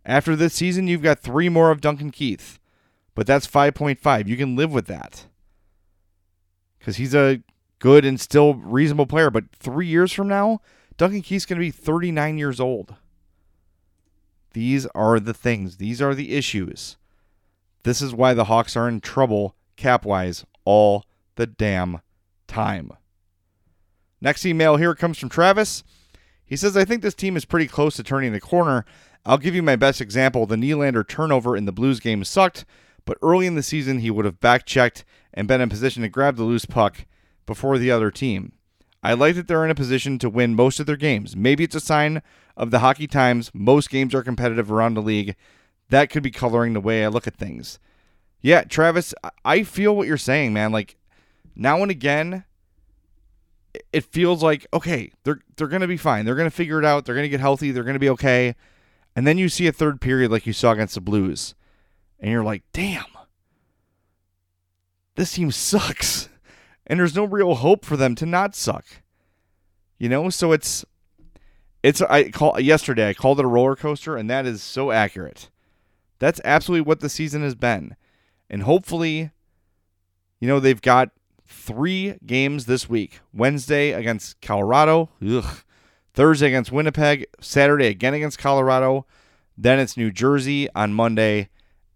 After 0.05 0.35
this 0.35 0.53
season, 0.53 0.87
you've 0.87 1.01
got 1.01 1.19
three 1.19 1.49
more 1.49 1.71
of 1.71 1.81
Duncan 1.81 2.11
Keith, 2.11 2.59
but 3.13 3.27
that's 3.27 3.47
5.5. 3.47 4.27
You 4.27 4.37
can 4.37 4.55
live 4.55 4.71
with 4.71 4.87
that 4.87 5.25
because 6.79 6.97
he's 6.97 7.13
a 7.13 7.41
good 7.79 8.05
and 8.05 8.19
still 8.19 8.55
reasonable 8.55 9.05
player. 9.05 9.29
But 9.29 9.45
three 9.51 9.87
years 9.87 10.11
from 10.11 10.27
now, 10.27 10.61
Duncan 10.97 11.21
Keith's 11.21 11.45
going 11.45 11.59
to 11.59 11.65
be 11.65 11.71
39 11.71 12.37
years 12.37 12.59
old. 12.59 12.95
These 14.53 14.85
are 14.87 15.19
the 15.19 15.33
things, 15.33 15.77
these 15.77 16.01
are 16.01 16.15
the 16.15 16.33
issues. 16.33 16.95
This 17.83 18.01
is 18.01 18.15
why 18.15 18.33
the 18.33 18.45
Hawks 18.45 18.75
are 18.77 18.87
in 18.87 19.01
trouble 19.01 19.55
cap 19.75 20.05
wise 20.05 20.45
all 20.63 21.05
the 21.35 21.45
damn 21.45 21.99
time. 22.47 22.91
Next 24.21 24.45
email 24.45 24.77
here 24.77 24.95
comes 24.95 25.17
from 25.17 25.29
Travis. 25.29 25.83
He 26.45 26.55
says, 26.55 26.77
I 26.77 26.85
think 26.85 27.01
this 27.01 27.13
team 27.13 27.35
is 27.35 27.45
pretty 27.45 27.67
close 27.67 27.95
to 27.97 28.03
turning 28.03 28.31
the 28.31 28.39
corner. 28.39 28.85
I'll 29.25 29.37
give 29.37 29.55
you 29.55 29.63
my 29.63 29.75
best 29.75 29.99
example. 29.99 30.45
The 30.45 30.55
Nylander 30.55 31.07
turnover 31.07 31.57
in 31.57 31.65
the 31.65 31.71
Blues 31.71 31.99
game 31.99 32.23
sucked, 32.23 32.65
but 33.05 33.17
early 33.21 33.47
in 33.47 33.55
the 33.55 33.63
season, 33.63 33.99
he 33.99 34.11
would 34.11 34.25
have 34.25 34.39
back 34.39 34.65
checked 34.65 35.03
and 35.33 35.47
been 35.47 35.61
in 35.61 35.69
position 35.69 36.03
to 36.03 36.09
grab 36.09 36.37
the 36.37 36.43
loose 36.43 36.65
puck 36.65 37.05
before 37.45 37.77
the 37.77 37.91
other 37.91 38.11
team. 38.11 38.53
I 39.03 39.13
like 39.13 39.35
that 39.35 39.47
they're 39.47 39.63
in 39.63 39.71
a 39.71 39.75
position 39.75 40.17
to 40.19 40.29
win 40.29 40.55
most 40.55 40.79
of 40.79 40.87
their 40.87 40.95
games. 40.95 41.35
Maybe 41.35 41.63
it's 41.63 41.75
a 41.75 41.79
sign 41.79 42.23
of 42.57 42.71
the 42.71 42.79
hockey 42.79 43.05
times. 43.05 43.51
Most 43.53 43.89
games 43.89 44.15
are 44.15 44.23
competitive 44.23 44.71
around 44.71 44.95
the 44.95 45.01
league. 45.01 45.35
That 45.89 46.09
could 46.09 46.23
be 46.23 46.31
coloring 46.31 46.73
the 46.73 46.81
way 46.81 47.03
I 47.05 47.09
look 47.09 47.27
at 47.27 47.35
things. 47.35 47.77
Yeah, 48.41 48.63
Travis, 48.63 49.13
I 49.43 49.63
feel 49.63 49.95
what 49.95 50.07
you're 50.07 50.17
saying, 50.17 50.53
man. 50.53 50.71
Like 50.71 50.97
now 51.55 51.81
and 51.81 51.91
again, 51.91 52.45
it 53.93 54.05
feels 54.05 54.41
like 54.41 54.65
okay, 54.73 55.11
they're 55.23 55.41
they're 55.55 55.67
gonna 55.67 55.87
be 55.87 55.97
fine. 55.97 56.25
They're 56.25 56.35
gonna 56.35 56.49
figure 56.49 56.79
it 56.79 56.85
out. 56.85 57.05
They're 57.05 57.15
gonna 57.15 57.27
get 57.27 57.39
healthy. 57.39 57.71
They're 57.71 57.83
gonna 57.83 57.99
be 57.99 58.09
okay. 58.09 58.55
And 59.15 59.25
then 59.25 59.37
you 59.37 59.49
see 59.49 59.67
a 59.67 59.71
third 59.71 60.01
period 60.01 60.31
like 60.31 60.45
you 60.45 60.53
saw 60.53 60.71
against 60.71 60.95
the 60.95 61.01
Blues, 61.01 61.55
and 62.19 62.31
you're 62.31 62.43
like, 62.43 62.63
damn, 62.73 63.05
this 65.15 65.33
team 65.33 65.51
sucks 65.51 66.29
and 66.87 66.99
there's 66.99 67.15
no 67.15 67.25
real 67.25 67.55
hope 67.55 67.85
for 67.85 67.97
them 67.97 68.15
to 68.15 68.25
not 68.25 68.55
suck. 68.55 68.85
You 69.97 70.09
know, 70.09 70.29
so 70.29 70.51
it's 70.51 70.85
it's 71.83 72.01
I 72.01 72.29
call 72.29 72.59
yesterday 72.59 73.09
I 73.09 73.13
called 73.13 73.39
it 73.39 73.45
a 73.45 73.47
roller 73.47 73.75
coaster 73.75 74.17
and 74.17 74.29
that 74.29 74.45
is 74.45 74.61
so 74.61 74.91
accurate. 74.91 75.49
That's 76.19 76.41
absolutely 76.43 76.81
what 76.81 76.99
the 76.99 77.09
season 77.09 77.41
has 77.43 77.55
been. 77.55 77.95
And 78.49 78.63
hopefully 78.63 79.31
you 80.39 80.47
know 80.47 80.59
they've 80.59 80.81
got 80.81 81.11
3 81.47 82.19
games 82.25 82.65
this 82.65 82.89
week. 82.89 83.19
Wednesday 83.33 83.91
against 83.91 84.41
Colorado, 84.41 85.09
ugh. 85.25 85.63
Thursday 86.13 86.47
against 86.47 86.71
Winnipeg, 86.71 87.25
Saturday 87.41 87.87
again 87.87 88.13
against 88.13 88.39
Colorado, 88.39 89.05
then 89.57 89.79
it's 89.79 89.97
New 89.97 90.11
Jersey 90.11 90.69
on 90.73 90.93
Monday 90.93 91.49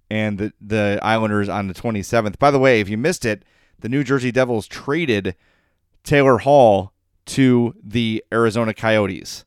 and 0.09 0.37
the 0.37 0.53
the 0.61 0.99
Islanders 1.01 1.49
on 1.49 1.67
the 1.67 1.73
27th. 1.73 2.37
By 2.39 2.51
the 2.51 2.59
way, 2.59 2.79
if 2.79 2.89
you 2.89 2.97
missed 2.97 3.25
it, 3.25 3.43
the 3.81 3.89
New 3.89 4.03
Jersey 4.03 4.31
Devils 4.31 4.67
traded 4.67 5.35
Taylor 6.03 6.39
Hall 6.39 6.93
to 7.27 7.75
the 7.83 8.23
Arizona 8.31 8.73
Coyotes. 8.73 9.45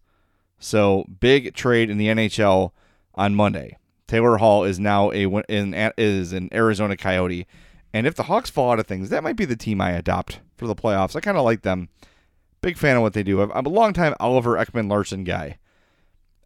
So 0.59 1.05
big 1.21 1.55
trade 1.55 1.91
in 1.91 1.99
the 1.99 2.09
NHL 2.09 2.71
on 3.15 3.35
Monday. 3.35 3.79
Taylor 4.07 4.37
Hall 4.37 4.65
is 4.65 4.79
now 4.79 5.11
a 5.11 5.25
in 5.49 5.75
is 5.97 6.33
an 6.33 6.49
Arizona 6.53 6.97
Coyote, 6.97 7.47
and 7.95 8.07
if 8.07 8.15
the 8.15 8.25
Hawks 8.25 8.51
fall 8.51 8.73
out 8.73 8.79
of 8.79 8.87
things, 8.87 9.09
that 9.09 9.23
might 9.23 9.37
be 9.37 9.45
the 9.45 9.57
team 9.57 9.81
I 9.81 9.93
adopt 9.93 10.41
for 10.57 10.67
the 10.67 10.75
playoffs. 10.75 11.17
I 11.17 11.21
kind 11.21 11.37
of 11.37 11.45
like 11.45 11.63
them. 11.63 11.89
Big 12.61 12.77
fan 12.77 12.97
of 12.97 13.03
what 13.03 13.13
they 13.13 13.23
do. 13.23 13.41
I'm 13.41 13.67
a 13.67 13.71
long 13.71 13.93
time 13.93 14.15
Oliver 14.21 14.57
Ekman-Larsson 14.57 15.25
guy. 15.25 15.59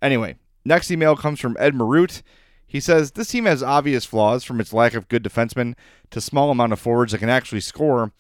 Anyway, 0.01 0.37
next 0.65 0.91
email 0.91 1.17
comes 1.17 1.41
from 1.41 1.57
Ed 1.59 1.75
Marute. 1.75 2.23
He 2.67 2.81
says 2.81 3.13
this 3.13 3.29
team 3.29 3.47
has 3.47 3.63
obvious 3.63 4.05
flaws 4.05 4.45
from 4.45 4.61
its 4.61 4.73
lack 4.73 4.95
of 4.95 5.09
good 5.09 5.23
defensemen 5.23 5.75
to 6.11 6.21
small 6.21 6.51
amount 6.51 6.73
of 6.73 6.81
forwards 6.81 7.13
that 7.13 7.19
can 7.19 7.29
actually 7.29 7.61
score. 7.61 8.13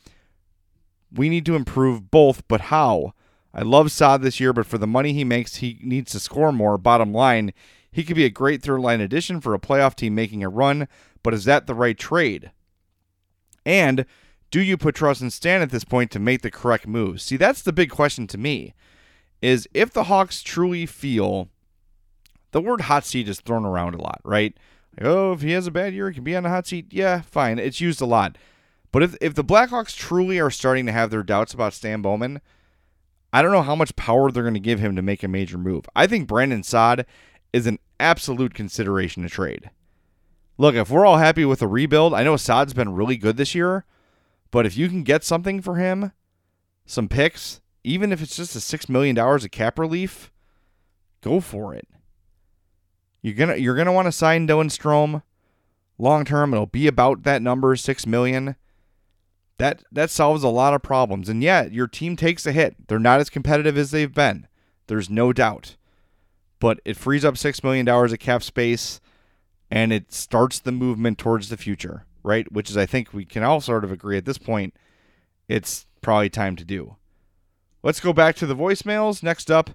We 1.12 1.28
need 1.28 1.46
to 1.46 1.56
improve 1.56 2.10
both, 2.10 2.46
but 2.48 2.62
how? 2.62 3.12
I 3.52 3.62
love 3.62 3.90
Saad 3.90 4.22
this 4.22 4.38
year, 4.38 4.52
but 4.52 4.66
for 4.66 4.78
the 4.78 4.86
money 4.86 5.12
he 5.12 5.24
makes, 5.24 5.56
he 5.56 5.78
needs 5.82 6.12
to 6.12 6.20
score 6.20 6.52
more. 6.52 6.78
Bottom 6.78 7.12
line, 7.12 7.52
he 7.90 8.04
could 8.04 8.16
be 8.16 8.24
a 8.24 8.30
great 8.30 8.62
third 8.62 8.80
line 8.80 9.00
addition 9.00 9.40
for 9.40 9.54
a 9.54 9.58
playoff 9.58 9.94
team 9.94 10.14
making 10.14 10.44
a 10.44 10.48
run, 10.48 10.86
but 11.22 11.32
is 11.32 11.44
that 11.46 11.66
the 11.66 11.74
right 11.74 11.96
trade? 11.96 12.50
And 13.64 14.04
do 14.50 14.60
you 14.60 14.76
put 14.76 14.94
trust 14.94 15.22
in 15.22 15.30
Stan 15.30 15.62
at 15.62 15.70
this 15.70 15.84
point 15.84 16.10
to 16.12 16.18
make 16.18 16.42
the 16.42 16.50
correct 16.50 16.86
moves? 16.86 17.22
See, 17.22 17.36
that's 17.36 17.62
the 17.62 17.72
big 17.72 17.90
question 17.90 18.26
to 18.28 18.38
me. 18.38 18.74
Is 19.42 19.68
if 19.74 19.90
the 19.90 20.04
Hawks 20.04 20.42
truly 20.42 20.86
feel 20.86 21.48
the 22.52 22.60
word 22.60 22.82
hot 22.82 23.04
seat 23.04 23.28
is 23.28 23.40
thrown 23.40 23.64
around 23.64 23.94
a 23.94 24.02
lot, 24.02 24.20
right? 24.24 24.56
Like, 24.98 25.06
oh, 25.06 25.32
if 25.32 25.42
he 25.42 25.52
has 25.52 25.66
a 25.66 25.70
bad 25.70 25.94
year, 25.94 26.08
he 26.08 26.14
can 26.14 26.24
be 26.24 26.36
on 26.36 26.42
the 26.42 26.48
hot 26.48 26.66
seat. 26.66 26.86
Yeah, 26.90 27.22
fine. 27.22 27.58
It's 27.58 27.80
used 27.80 28.00
a 28.00 28.06
lot. 28.06 28.38
But 28.92 29.02
if, 29.02 29.16
if 29.20 29.34
the 29.34 29.44
Blackhawks 29.44 29.94
truly 29.94 30.40
are 30.40 30.50
starting 30.50 30.86
to 30.86 30.92
have 30.92 31.10
their 31.10 31.22
doubts 31.22 31.52
about 31.52 31.74
Stan 31.74 32.02
Bowman, 32.02 32.40
I 33.32 33.42
don't 33.42 33.52
know 33.52 33.62
how 33.62 33.74
much 33.74 33.96
power 33.96 34.30
they're 34.30 34.42
going 34.42 34.54
to 34.54 34.60
give 34.60 34.80
him 34.80 34.96
to 34.96 35.02
make 35.02 35.22
a 35.22 35.28
major 35.28 35.58
move. 35.58 35.84
I 35.94 36.06
think 36.06 36.26
Brandon 36.26 36.62
Saad 36.62 37.04
is 37.52 37.66
an 37.66 37.78
absolute 38.00 38.54
consideration 38.54 39.22
to 39.22 39.28
trade. 39.28 39.70
Look, 40.58 40.74
if 40.74 40.88
we're 40.88 41.04
all 41.04 41.18
happy 41.18 41.44
with 41.44 41.58
the 41.58 41.68
rebuild, 41.68 42.14
I 42.14 42.22
know 42.22 42.36
Saad's 42.36 42.72
been 42.72 42.94
really 42.94 43.16
good 43.16 43.36
this 43.36 43.54
year, 43.54 43.84
but 44.50 44.64
if 44.64 44.76
you 44.76 44.88
can 44.88 45.02
get 45.02 45.22
something 45.22 45.60
for 45.60 45.76
him, 45.76 46.12
some 46.86 47.08
picks, 47.08 47.60
even 47.84 48.12
if 48.12 48.22
it's 48.22 48.36
just 48.36 48.56
a 48.56 48.58
$6 48.58 48.88
million 48.88 49.18
of 49.18 49.50
cap 49.50 49.78
relief, 49.78 50.32
go 51.20 51.40
for 51.40 51.74
it. 51.74 51.86
You're 53.26 53.34
gonna 53.34 53.56
you're 53.56 53.74
gonna 53.74 53.92
want 53.92 54.06
to 54.06 54.12
sign 54.12 54.46
Dylan 54.46 54.70
Strome 54.70 55.20
long 55.98 56.24
term. 56.24 56.54
It'll 56.54 56.66
be 56.66 56.86
about 56.86 57.24
that 57.24 57.42
number, 57.42 57.74
six 57.74 58.06
million. 58.06 58.54
That 59.58 59.82
that 59.90 60.10
solves 60.10 60.44
a 60.44 60.48
lot 60.48 60.74
of 60.74 60.82
problems. 60.82 61.28
And 61.28 61.42
yet 61.42 61.72
your 61.72 61.88
team 61.88 62.14
takes 62.14 62.46
a 62.46 62.52
hit. 62.52 62.86
They're 62.86 63.00
not 63.00 63.18
as 63.18 63.28
competitive 63.28 63.76
as 63.76 63.90
they've 63.90 64.14
been. 64.14 64.46
There's 64.86 65.10
no 65.10 65.32
doubt. 65.32 65.74
But 66.60 66.78
it 66.84 66.96
frees 66.96 67.24
up 67.24 67.36
six 67.36 67.64
million 67.64 67.84
dollars 67.84 68.12
of 68.12 68.20
cap 68.20 68.44
space 68.44 69.00
and 69.72 69.92
it 69.92 70.12
starts 70.12 70.60
the 70.60 70.70
movement 70.70 71.18
towards 71.18 71.48
the 71.48 71.56
future, 71.56 72.06
right? 72.22 72.50
Which 72.52 72.70
is 72.70 72.76
I 72.76 72.86
think 72.86 73.12
we 73.12 73.24
can 73.24 73.42
all 73.42 73.60
sort 73.60 73.82
of 73.82 73.90
agree 73.90 74.16
at 74.16 74.24
this 74.24 74.38
point 74.38 74.72
it's 75.48 75.84
probably 76.00 76.30
time 76.30 76.54
to 76.54 76.64
do. 76.64 76.94
Let's 77.82 77.98
go 77.98 78.12
back 78.12 78.36
to 78.36 78.46
the 78.46 78.54
voicemails. 78.54 79.20
Next 79.20 79.50
up 79.50 79.70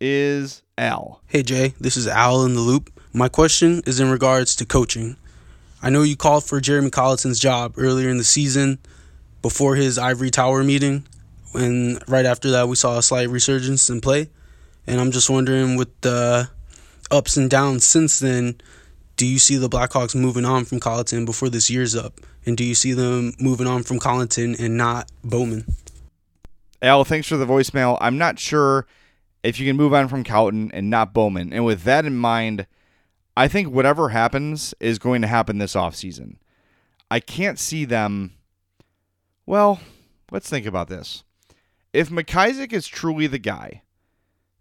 is 0.00 0.62
Al. 0.76 1.20
Hey 1.26 1.42
Jay, 1.42 1.74
this 1.80 1.96
is 1.96 2.06
Al 2.06 2.44
in 2.44 2.54
the 2.54 2.60
loop. 2.60 2.90
My 3.12 3.28
question 3.28 3.82
is 3.86 4.00
in 4.00 4.10
regards 4.10 4.54
to 4.56 4.66
coaching. 4.66 5.16
I 5.82 5.90
know 5.90 6.02
you 6.02 6.16
called 6.16 6.44
for 6.44 6.60
Jeremy 6.60 6.90
Colliton's 6.90 7.38
job 7.38 7.74
earlier 7.76 8.08
in 8.08 8.18
the 8.18 8.24
season 8.24 8.78
before 9.42 9.74
his 9.76 9.98
ivory 9.98 10.30
tower 10.30 10.62
meeting, 10.62 11.06
and 11.54 12.02
right 12.08 12.26
after 12.26 12.50
that 12.52 12.68
we 12.68 12.76
saw 12.76 12.98
a 12.98 13.02
slight 13.02 13.28
resurgence 13.28 13.88
in 13.90 14.00
play. 14.00 14.28
And 14.86 15.00
I'm 15.00 15.10
just 15.10 15.28
wondering 15.28 15.76
with 15.76 15.88
the 16.00 16.48
ups 17.10 17.36
and 17.36 17.50
downs 17.50 17.84
since 17.84 18.18
then, 18.18 18.60
do 19.16 19.26
you 19.26 19.38
see 19.38 19.56
the 19.56 19.68
Blackhawks 19.68 20.14
moving 20.14 20.44
on 20.44 20.64
from 20.64 20.80
Colliton 20.80 21.24
before 21.24 21.48
this 21.48 21.68
year's 21.68 21.96
up? 21.96 22.20
And 22.46 22.56
do 22.56 22.64
you 22.64 22.74
see 22.74 22.92
them 22.92 23.34
moving 23.40 23.66
on 23.66 23.82
from 23.82 23.98
Colliton 23.98 24.54
and 24.58 24.76
not 24.76 25.10
Bowman? 25.24 25.66
Al, 26.80 27.04
thanks 27.04 27.26
for 27.26 27.36
the 27.36 27.46
voicemail. 27.46 27.98
I'm 28.00 28.16
not 28.16 28.38
sure 28.38 28.86
if 29.42 29.58
you 29.58 29.66
can 29.66 29.76
move 29.76 29.94
on 29.94 30.08
from 30.08 30.24
Colliton 30.24 30.70
and 30.72 30.90
not 30.90 31.14
Bowman. 31.14 31.52
And 31.52 31.64
with 31.64 31.82
that 31.84 32.04
in 32.04 32.16
mind, 32.16 32.66
I 33.36 33.48
think 33.48 33.68
whatever 33.68 34.08
happens 34.08 34.74
is 34.80 34.98
going 34.98 35.22
to 35.22 35.28
happen 35.28 35.58
this 35.58 35.74
offseason. 35.74 36.36
I 37.10 37.20
can't 37.20 37.58
see 37.58 37.84
them. 37.84 38.32
Well, 39.46 39.80
let's 40.30 40.50
think 40.50 40.66
about 40.66 40.88
this. 40.88 41.24
If 41.92 42.10
MacIsaac 42.10 42.72
is 42.72 42.86
truly 42.86 43.26
the 43.26 43.38
guy, 43.38 43.82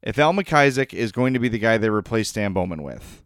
if 0.01 0.17
Al 0.17 0.31
MacIsaac 0.31 0.93
is 0.93 1.11
going 1.11 1.33
to 1.33 1.39
be 1.39 1.49
the 1.49 1.59
guy 1.59 1.77
they 1.77 1.89
replace 1.89 2.29
Stan 2.29 2.53
Bowman 2.53 2.83
with, 2.83 3.23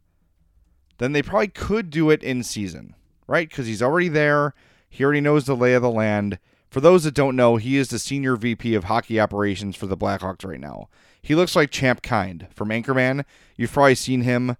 then 0.97 1.11
they 1.11 1.21
probably 1.21 1.49
could 1.49 1.89
do 1.89 2.09
it 2.09 2.23
in 2.23 2.43
season, 2.43 2.95
right? 3.27 3.49
Because 3.49 3.67
he's 3.67 3.81
already 3.81 4.07
there. 4.07 4.53
He 4.89 5.03
already 5.03 5.21
knows 5.21 5.45
the 5.45 5.55
lay 5.55 5.73
of 5.73 5.81
the 5.81 5.91
land. 5.91 6.39
For 6.69 6.79
those 6.79 7.03
that 7.03 7.13
don't 7.13 7.35
know, 7.35 7.57
he 7.57 7.77
is 7.77 7.89
the 7.89 7.99
senior 7.99 8.35
VP 8.35 8.73
of 8.75 8.85
hockey 8.85 9.19
operations 9.19 9.75
for 9.75 9.87
the 9.87 9.97
Blackhawks 9.97 10.45
right 10.45 10.59
now. 10.59 10.87
He 11.21 11.35
looks 11.35 11.55
like 11.55 11.69
Champ 11.69 12.01
Kind 12.01 12.47
from 12.53 12.69
Anchorman. 12.69 13.25
You've 13.55 13.71
probably 13.71 13.95
seen 13.95 14.21
him 14.21 14.57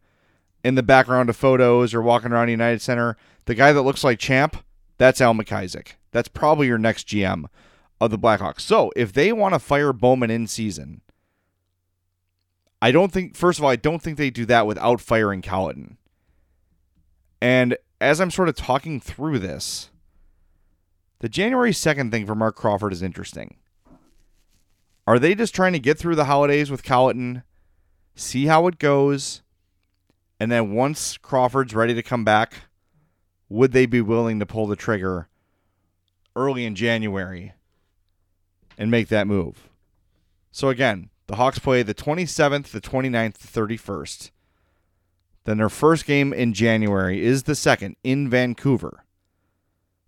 in 0.63 0.76
the 0.76 0.84
background 0.84 1.30
of 1.30 1.36
photos 1.36 1.93
or 1.93 2.02
walking 2.02 2.32
around 2.32 2.50
United 2.50 2.82
Center. 2.82 3.17
The 3.45 3.56
guy 3.56 3.74
that 3.74 3.82
looks 3.82 4.04
like 4.04 4.19
Champ, 4.19 4.58
that's 4.97 5.21
Al 5.21 5.34
MacIsaac. 5.34 5.93
That's 6.12 6.28
probably 6.28 6.67
your 6.67 6.78
next 6.78 7.08
GM 7.08 7.45
of 8.00 8.12
the 8.12 8.19
Blackhawks. 8.19 8.62
So 8.62 8.91
if 8.95 9.13
they 9.13 9.32
want 9.32 9.54
to 9.54 9.60
fire 9.60 9.93
Bowman 9.93 10.30
in 10.30 10.47
season, 10.47 11.02
I 12.82 12.91
don't 12.91 13.12
think, 13.12 13.36
first 13.36 13.60
of 13.60 13.65
all, 13.65 13.71
I 13.71 13.76
don't 13.76 14.02
think 14.02 14.17
they 14.17 14.30
do 14.30 14.45
that 14.45 14.67
without 14.67 15.02
firing 15.02 15.41
Colliton. 15.41 15.97
And 17.41 17.78
as 18.00 18.19
I'm 18.19 18.32
sort 18.32 18.50
of 18.50 18.56
talking 18.56 19.00
through 19.00 19.39
this, 19.39 19.89
the 21.19 21.30
January 21.30 21.71
2nd 21.71 22.12
thing 22.12 22.26
for 22.26 22.36
Marc 22.36 22.56
Crawford 22.56 22.93
is 22.93 23.04
interesting. 23.04 23.56
Are 25.08 25.20
they 25.20 25.36
just 25.36 25.56
trying 25.56 25.74
to 25.74 25.80
get 25.80 25.98
through 25.98 26.16
the 26.16 26.26
holidays 26.26 26.70
with 26.70 26.84
Colliton, 26.84 27.44
see 28.16 28.46
how 28.46 28.68
it 28.68 28.80
goes, 28.80 29.42
and 30.40 30.52
then 30.52 30.74
once 30.74 31.18
Crawford's 31.18 31.76
ready 31.76 31.94
to 31.94 32.04
come 32.04 32.24
back, 32.24 32.54
would 33.50 33.72
they 33.72 33.86
be 33.86 34.02
willing 34.02 34.40
to 34.40 34.46
pull 34.46 34.68
the 34.68 34.76
trigger 34.76 35.28
early 36.36 36.66
in 36.66 36.76
January 36.76 37.54
and 38.78 38.90
make 38.90 39.08
that 39.10 39.28
move? 39.28 39.70
So 40.52 40.70
again, 40.70 41.10
the 41.28 41.36
Hawks 41.36 41.60
play 41.60 41.84
the 41.84 41.94
27th, 41.94 42.72
the 42.72 42.82
29th, 42.82 43.38
the 43.38 43.62
31st. 43.62 44.32
Then 45.44 45.58
their 45.58 45.70
first 45.70 46.06
game 46.06 46.34
in 46.34 46.54
January 46.54 47.24
is 47.24 47.44
the 47.44 47.56
second 47.56 47.96
in 48.04 48.30
Vancouver. 48.30 49.06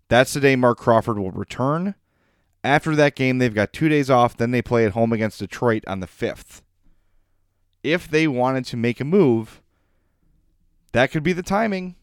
That's 0.08 0.34
the 0.34 0.40
day 0.40 0.54
Marc 0.54 0.78
Crawford 0.78 1.18
will 1.18 1.32
return. 1.32 1.94
After 2.64 2.96
that 2.96 3.14
game, 3.14 3.38
they've 3.38 3.54
got 3.54 3.74
two 3.74 3.90
days 3.90 4.08
off. 4.08 4.36
Then 4.36 4.50
they 4.50 4.62
play 4.62 4.86
at 4.86 4.92
home 4.92 5.12
against 5.12 5.38
Detroit 5.38 5.84
on 5.86 6.00
the 6.00 6.06
5th. 6.06 6.62
If 7.82 8.08
they 8.08 8.26
wanted 8.26 8.64
to 8.66 8.78
make 8.78 9.00
a 9.00 9.04
move, 9.04 9.60
that 10.92 11.10
could 11.10 11.22
be 11.22 11.34
the 11.34 11.42
timing. 11.42 11.96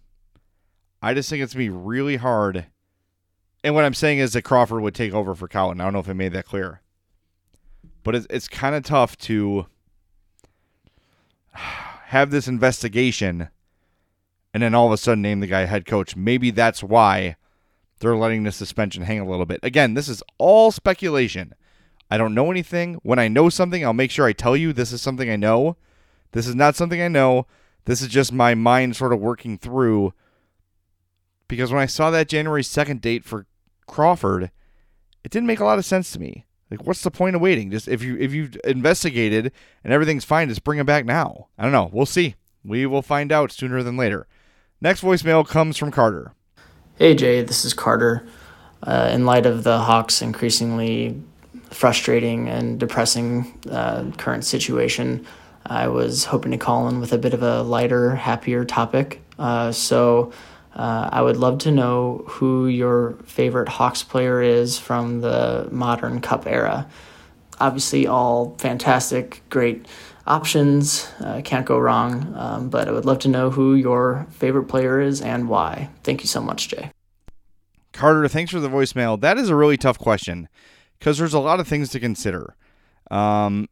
I 1.01 1.15
just 1.15 1.29
think 1.29 1.41
it's 1.41 1.55
going 1.55 1.65
to 1.65 1.71
be 1.71 1.75
really 1.75 2.17
hard. 2.17 2.67
And 3.63 3.73
what 3.73 3.83
I'm 3.83 3.95
saying 3.95 4.19
is 4.19 4.33
that 4.33 4.43
Crawford 4.43 4.81
would 4.81 4.93
take 4.93 5.13
over 5.13 5.33
for 5.33 5.47
Colliton. 5.47 5.81
I 5.81 5.85
don't 5.85 5.93
know 5.93 5.99
if 5.99 6.09
I 6.09 6.13
made 6.13 6.33
that 6.33 6.45
clear. 6.45 6.81
But 8.03 8.13
it's, 8.13 8.27
it's 8.29 8.47
kind 8.47 8.75
of 8.75 8.83
tough 8.83 9.17
to 9.19 9.65
have 11.53 12.29
this 12.29 12.47
investigation 12.47 13.49
and 14.53 14.61
then 14.61 14.75
all 14.75 14.87
of 14.87 14.93
a 14.93 14.97
sudden 14.97 15.21
name 15.21 15.39
the 15.39 15.47
guy 15.47 15.65
head 15.65 15.85
coach. 15.85 16.15
Maybe 16.15 16.51
that's 16.51 16.83
why 16.83 17.35
they're 18.01 18.17
letting 18.17 18.43
the 18.43 18.51
suspension 18.51 19.03
hang 19.03 19.19
a 19.19 19.29
little 19.29 19.45
bit. 19.45 19.59
Again, 19.63 19.93
this 19.93 20.09
is 20.09 20.21
all 20.37 20.71
speculation. 20.71 21.53
I 22.09 22.17
don't 22.17 22.33
know 22.33 22.51
anything. 22.51 22.95
When 23.03 23.19
I 23.19 23.29
know 23.29 23.47
something, 23.49 23.85
I'll 23.85 23.93
make 23.93 24.11
sure 24.11 24.25
I 24.25 24.33
tell 24.33 24.57
you 24.57 24.73
this 24.73 24.91
is 24.91 25.01
something 25.01 25.29
I 25.29 25.37
know. 25.37 25.77
This 26.33 26.47
is 26.47 26.55
not 26.55 26.75
something 26.75 27.01
I 27.01 27.07
know. 27.07 27.47
This 27.85 28.01
is 28.01 28.09
just 28.09 28.33
my 28.33 28.53
mind 28.53 28.95
sort 28.95 29.13
of 29.13 29.19
working 29.19 29.57
through. 29.57 30.13
Because 31.47 31.71
when 31.71 31.81
I 31.81 31.85
saw 31.85 32.11
that 32.11 32.27
January 32.27 32.63
2nd 32.63 33.01
date 33.01 33.23
for 33.23 33.45
Crawford, 33.87 34.51
it 35.23 35.31
didn't 35.31 35.47
make 35.47 35.59
a 35.59 35.65
lot 35.65 35.77
of 35.77 35.85
sense 35.85 36.11
to 36.11 36.19
me. 36.19 36.45
Like, 36.69 36.85
what's 36.87 37.03
the 37.03 37.11
point 37.11 37.35
of 37.35 37.41
waiting? 37.41 37.69
Just 37.69 37.87
if 37.87 38.01
you 38.01 38.17
if 38.17 38.33
you've 38.33 38.57
investigated 38.63 39.51
and 39.83 39.91
everything's 39.91 40.23
fine, 40.23 40.47
just 40.47 40.63
bring 40.63 40.79
him 40.79 40.85
back 40.85 41.05
now. 41.05 41.47
I 41.57 41.63
don't 41.63 41.73
know. 41.73 41.89
We'll 41.91 42.05
see. 42.05 42.35
We 42.63 42.85
will 42.85 43.01
find 43.01 43.31
out 43.31 43.51
sooner 43.51 43.83
than 43.83 43.97
later. 43.97 44.27
Next 44.79 45.01
voicemail 45.01 45.45
comes 45.47 45.77
from 45.77 45.91
Carter. 45.91 46.33
Hey 46.97 47.15
Jay, 47.15 47.41
this 47.41 47.65
is 47.65 47.73
Carter. 47.73 48.27
Uh, 48.83 49.09
in 49.11 49.25
light 49.25 49.47
of 49.47 49.63
the 49.63 49.79
Hawks' 49.79 50.21
increasingly 50.21 51.19
frustrating 51.69 52.47
and 52.47 52.79
depressing 52.79 53.59
uh, 53.71 54.11
current 54.17 54.43
situation, 54.43 55.25
I 55.65 55.87
was 55.87 56.25
hoping 56.25 56.51
to 56.51 56.57
call 56.57 56.89
in 56.89 56.99
with 56.99 57.13
a 57.13 57.17
bit 57.17 57.33
of 57.33 57.41
a 57.41 57.63
lighter, 57.63 58.15
happier 58.15 58.65
topic. 58.65 59.21
Uh, 59.39 59.71
so 59.71 60.31
uh, 60.75 61.09
I 61.11 61.21
would 61.21 61.37
love 61.37 61.59
to 61.59 61.71
know 61.71 62.25
who 62.27 62.67
your 62.67 63.13
favorite 63.23 63.69
Hawks 63.69 64.03
player 64.03 64.41
is 64.41 64.77
from 64.77 65.21
the 65.21 65.69
modern 65.71 66.19
Cup 66.21 66.45
era. 66.45 66.87
Obviously, 67.59 68.05
all 68.05 68.55
fantastic, 68.59 69.41
great 69.49 69.87
options. 70.25 71.09
Uh, 71.19 71.41
can't 71.43 71.65
go 71.65 71.77
wrong. 71.77 72.33
Um, 72.35 72.69
but 72.69 72.87
I 72.87 72.91
would 72.91 73.05
love 73.05 73.19
to 73.19 73.27
know 73.27 73.49
who 73.49 73.75
your 73.75 74.27
favorite 74.31 74.65
player 74.65 74.99
is 74.99 75.21
and 75.21 75.49
why. 75.49 75.89
Thank 76.03 76.21
you 76.21 76.27
so 76.27 76.41
much, 76.41 76.67
Jay. 76.69 76.91
Carter, 77.93 78.27
thanks 78.27 78.51
for 78.51 78.59
the 78.59 78.69
voicemail. 78.69 79.19
That 79.19 79.37
is 79.37 79.49
a 79.49 79.55
really 79.55 79.77
tough 79.77 79.99
question 79.99 80.47
because 80.97 81.17
there's 81.17 81.33
a 81.33 81.39
lot 81.39 81.59
of 81.59 81.67
things 81.67 81.89
to 81.89 81.99
consider. 81.99 82.55
Um, 83.09 83.67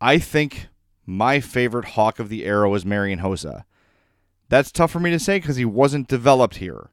I 0.00 0.18
think 0.18 0.68
my 1.04 1.40
favorite 1.40 1.86
Hawk 1.86 2.18
of 2.18 2.28
the 2.28 2.44
era 2.44 2.68
was 2.68 2.84
Marian 2.84 3.20
Hossa. 3.20 3.64
That's 4.48 4.70
tough 4.70 4.90
for 4.90 5.00
me 5.00 5.10
to 5.10 5.18
say 5.18 5.38
because 5.38 5.56
he 5.56 5.64
wasn't 5.64 6.08
developed 6.08 6.56
here 6.56 6.90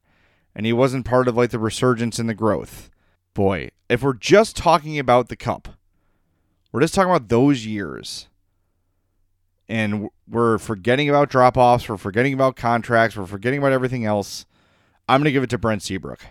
and 0.56 0.66
he 0.66 0.74
wasn't 0.74 1.06
part 1.06 1.28
of 1.28 1.38
like 1.38 1.52
the 1.52 1.60
resurgence 1.60 2.18
and 2.18 2.28
the 2.28 2.34
growth. 2.34 2.90
Boy, 3.34 3.70
if 3.90 4.02
we're 4.02 4.14
just 4.14 4.56
talking 4.56 4.98
about 4.98 5.30
the 5.30 5.36
cup, 5.36 5.68
we're 6.72 6.82
just 6.82 6.96
talking 6.96 7.12
about 7.12 7.30
those 7.30 7.66
years 7.66 8.28
and 9.68 10.10
we're 10.28 10.58
forgetting 10.58 11.10
about 11.10 11.30
drop 11.30 11.58
offs, 11.58 11.90
we're 11.90 11.98
forgetting 11.98 12.34
about 12.34 12.56
contracts, 12.56 13.18
we're 13.18 13.26
forgetting 13.26 13.60
about 13.60 13.72
everything 13.72 14.06
else, 14.06 14.46
I'm 15.08 15.22
going 15.22 15.26
to 15.26 15.32
give 15.32 15.44
it 15.44 15.50
to 15.52 15.58
Brent 15.58 15.84
Seabrook. 15.84 16.26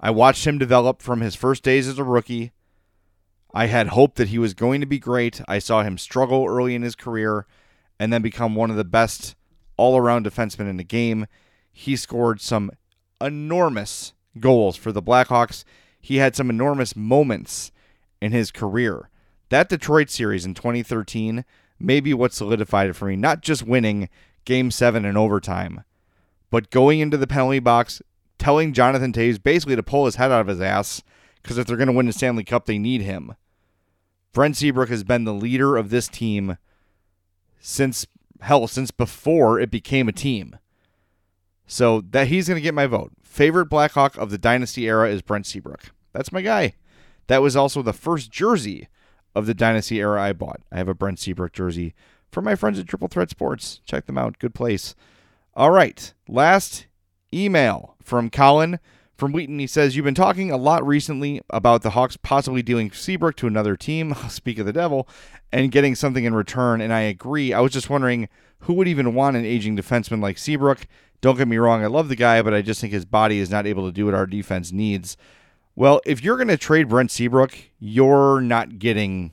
I 0.00 0.10
watched 0.10 0.46
him 0.46 0.58
develop 0.58 1.00
from 1.00 1.20
his 1.20 1.34
first 1.34 1.62
days 1.62 1.88
as 1.88 1.98
a 1.98 2.04
rookie. 2.04 2.52
I 3.54 3.66
had 3.66 3.88
hope 3.88 4.16
that 4.16 4.28
he 4.28 4.38
was 4.38 4.52
going 4.52 4.80
to 4.80 4.86
be 4.86 4.98
great. 4.98 5.40
I 5.46 5.60
saw 5.60 5.82
him 5.82 5.96
struggle 5.96 6.46
early 6.46 6.74
in 6.74 6.82
his 6.82 6.96
career 6.96 7.46
and 7.98 8.12
then 8.12 8.20
become 8.20 8.54
one 8.54 8.70
of 8.70 8.76
the 8.76 8.84
best 8.84 9.36
all 9.76 9.96
around 9.96 10.26
defensemen 10.26 10.68
in 10.68 10.76
the 10.76 10.84
game. 10.84 11.26
He 11.72 11.96
scored 11.96 12.40
some 12.40 12.72
enormous 13.20 14.12
goals 14.40 14.76
for 14.76 14.92
the 14.92 15.02
Blackhawks. 15.02 15.64
He 16.00 16.16
had 16.16 16.34
some 16.34 16.50
enormous 16.50 16.96
moments 16.96 17.70
in 18.20 18.32
his 18.32 18.50
career. 18.50 19.08
That 19.48 19.68
Detroit 19.68 20.10
series 20.10 20.44
in 20.44 20.54
2013 20.54 21.44
maybe 21.78 22.14
what 22.14 22.32
solidified 22.32 22.88
it 22.88 22.94
for 22.94 23.06
me. 23.06 23.16
Not 23.16 23.42
just 23.42 23.62
winning 23.62 24.08
game 24.44 24.70
seven 24.70 25.04
in 25.04 25.16
overtime, 25.16 25.84
but 26.50 26.70
going 26.70 27.00
into 27.00 27.16
the 27.16 27.26
penalty 27.26 27.58
box, 27.58 28.02
telling 28.38 28.72
Jonathan 28.72 29.12
Toews 29.12 29.42
basically 29.42 29.76
to 29.76 29.82
pull 29.82 30.04
his 30.06 30.16
head 30.16 30.30
out 30.30 30.40
of 30.40 30.46
his 30.46 30.60
ass 30.60 31.02
because 31.42 31.58
if 31.58 31.66
they're 31.66 31.76
going 31.76 31.88
to 31.88 31.92
win 31.92 32.06
the 32.06 32.12
Stanley 32.12 32.44
Cup, 32.44 32.66
they 32.66 32.78
need 32.78 33.02
him. 33.02 33.34
Brent 34.32 34.56
Seabrook 34.56 34.88
has 34.88 35.04
been 35.04 35.24
the 35.24 35.34
leader 35.34 35.76
of 35.76 35.90
this 35.90 36.08
team 36.08 36.58
since 37.60 38.06
hell, 38.40 38.66
since 38.66 38.90
before 38.90 39.60
it 39.60 39.70
became 39.70 40.08
a 40.08 40.12
team. 40.12 40.58
So 41.66 42.00
that 42.10 42.28
he's 42.28 42.48
going 42.48 42.56
to 42.56 42.62
get 42.62 42.74
my 42.74 42.86
vote. 42.86 43.12
Favorite 43.22 43.66
Blackhawk 43.66 44.16
of 44.16 44.30
the 44.30 44.38
dynasty 44.38 44.86
era 44.86 45.08
is 45.10 45.22
Brent 45.22 45.46
Seabrook. 45.46 45.92
That's 46.12 46.32
my 46.32 46.42
guy. 46.42 46.74
That 47.26 47.42
was 47.42 47.56
also 47.56 47.82
the 47.82 47.92
first 47.92 48.30
jersey 48.30 48.88
of 49.34 49.46
the 49.46 49.54
Dynasty 49.54 50.00
era 50.00 50.22
I 50.22 50.32
bought. 50.32 50.60
I 50.70 50.78
have 50.78 50.88
a 50.88 50.94
Brent 50.94 51.18
Seabrook 51.18 51.52
jersey 51.52 51.94
from 52.30 52.44
my 52.44 52.54
friends 52.54 52.78
at 52.78 52.86
Triple 52.86 53.08
Threat 53.08 53.30
Sports. 53.30 53.80
Check 53.84 54.06
them 54.06 54.18
out. 54.18 54.38
Good 54.38 54.54
place. 54.54 54.94
All 55.54 55.70
right. 55.70 56.12
Last 56.28 56.86
email 57.32 57.96
from 58.02 58.30
Colin 58.30 58.78
from 59.16 59.32
Wheaton. 59.32 59.58
He 59.58 59.66
says, 59.66 59.96
You've 59.96 60.04
been 60.04 60.14
talking 60.14 60.50
a 60.50 60.56
lot 60.56 60.86
recently 60.86 61.40
about 61.50 61.82
the 61.82 61.90
Hawks 61.90 62.16
possibly 62.16 62.62
dealing 62.62 62.90
Seabrook 62.90 63.36
to 63.36 63.46
another 63.46 63.76
team, 63.76 64.14
speak 64.28 64.58
of 64.58 64.66
the 64.66 64.72
devil, 64.72 65.08
and 65.52 65.72
getting 65.72 65.94
something 65.94 66.24
in 66.24 66.34
return. 66.34 66.80
And 66.80 66.92
I 66.92 67.00
agree. 67.00 67.52
I 67.52 67.60
was 67.60 67.72
just 67.72 67.90
wondering 67.90 68.28
who 68.60 68.74
would 68.74 68.88
even 68.88 69.14
want 69.14 69.36
an 69.36 69.44
aging 69.44 69.76
defenseman 69.76 70.22
like 70.22 70.38
Seabrook? 70.38 70.86
Don't 71.20 71.36
get 71.36 71.48
me 71.48 71.56
wrong, 71.56 71.82
I 71.82 71.86
love 71.86 72.08
the 72.08 72.16
guy, 72.16 72.42
but 72.42 72.52
I 72.52 72.62
just 72.62 72.80
think 72.80 72.92
his 72.92 73.04
body 73.04 73.38
is 73.38 73.50
not 73.50 73.66
able 73.66 73.86
to 73.86 73.92
do 73.92 74.06
what 74.06 74.14
our 74.14 74.26
defense 74.26 74.72
needs. 74.72 75.16
Well, 75.76 76.00
if 76.06 76.22
you're 76.22 76.36
going 76.36 76.48
to 76.48 76.56
trade 76.56 76.88
Brent 76.88 77.10
Seabrook, 77.10 77.56
you're 77.78 78.40
not 78.40 78.78
getting 78.78 79.32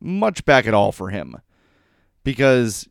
much 0.00 0.44
back 0.44 0.66
at 0.66 0.74
all 0.74 0.92
for 0.92 1.10
him 1.10 1.36
because 2.24 2.88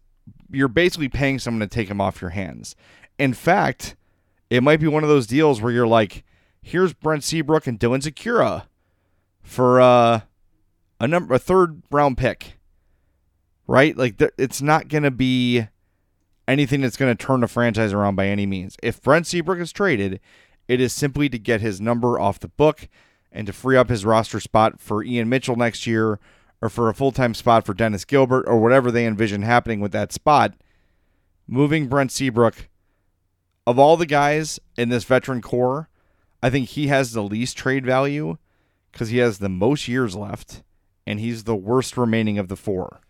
you're 0.50 0.68
basically 0.68 1.10
paying 1.10 1.40
someone 1.40 1.60
to 1.60 1.68
take 1.68 1.90
him 1.90 2.00
off 2.00 2.22
your 2.22 2.32
hands. 2.32 2.76
In 3.18 3.34
fact, 3.34 3.96
it 4.50 4.64
might 4.64 4.80
be 4.80 4.88
one 4.88 5.04
of 5.04 5.10
those 5.10 5.28
deals 5.28 5.62
where 5.62 5.72
you're 5.72 5.88
like, 5.88 6.24
here's 6.62 6.94
Brent 6.94 7.24
Seabrook 7.24 7.68
and 7.68 7.80
Dylan 7.80 8.02
Sikura 8.02 8.64
for 9.42 9.82
uh, 9.82 10.22
a 11.00 11.08
number 11.08 11.34
a 11.34 11.40
third 11.40 11.82
round 11.92 12.18
pick. 12.18 12.60
Right? 13.68 13.96
Like 13.96 14.18
th- 14.18 14.32
it's 14.38 14.62
not 14.62 14.88
going 14.88 15.04
to 15.04 15.12
be 15.12 15.68
anything 16.48 16.82
that's 16.82 16.98
going 16.98 17.16
to 17.16 17.26
turn 17.26 17.42
the 17.42 17.48
franchise 17.48 17.94
around 17.94 18.16
by 18.16 18.28
any 18.28 18.46
means. 18.46 18.76
If 18.82 19.02
Brent 19.02 19.28
Seabrook 19.28 19.60
is 19.60 19.72
traded, 19.72 20.20
it 20.70 20.80
is 20.80 20.94
simply 20.94 21.28
to 21.28 21.40
get 21.40 21.62
his 21.62 21.82
number 21.82 22.20
off 22.20 22.40
the 22.40 22.48
book 22.48 22.88
and 23.32 23.48
to 23.48 23.54
free 23.54 23.76
up 23.76 23.90
his 23.90 24.06
roster 24.06 24.40
spot 24.40 24.80
for 24.80 25.04
Ian 25.04 25.28
Mitchell 25.28 25.56
next 25.56 25.88
year 25.88 26.20
or 26.62 26.70
for 26.70 26.90
a 26.90 26.94
full 26.94 27.12
time 27.12 27.34
spot 27.34 27.66
for 27.66 27.74
Dennis 27.74 28.06
Gilbert 28.06 28.46
or 28.48 28.60
whatever 28.62 28.92
they 28.92 29.08
envision 29.08 29.42
happening 29.42 29.80
with 29.80 29.92
that 29.94 30.14
spot. 30.14 30.54
Moving 31.48 31.88
Brent 31.88 32.12
Seabrook, 32.12 32.70
of 33.66 33.80
all 33.80 33.98
the 33.98 34.06
guys 34.06 34.60
in 34.78 34.90
this 34.90 35.06
veteran 35.06 35.42
core, 35.42 35.90
I 36.44 36.52
think 36.52 36.70
he 36.70 36.88
has 36.88 37.14
the 37.14 37.24
least 37.24 37.58
trade 37.58 37.84
value 37.84 38.38
because 38.92 39.10
he 39.10 39.18
has 39.18 39.40
the 39.40 39.50
most 39.50 39.88
years 39.88 40.16
left 40.16 40.62
and 41.08 41.20
he's 41.20 41.46
the 41.46 41.56
worst 41.56 41.98
remaining 41.98 42.38
of 42.38 42.48
the 42.48 42.56
four 42.56 43.02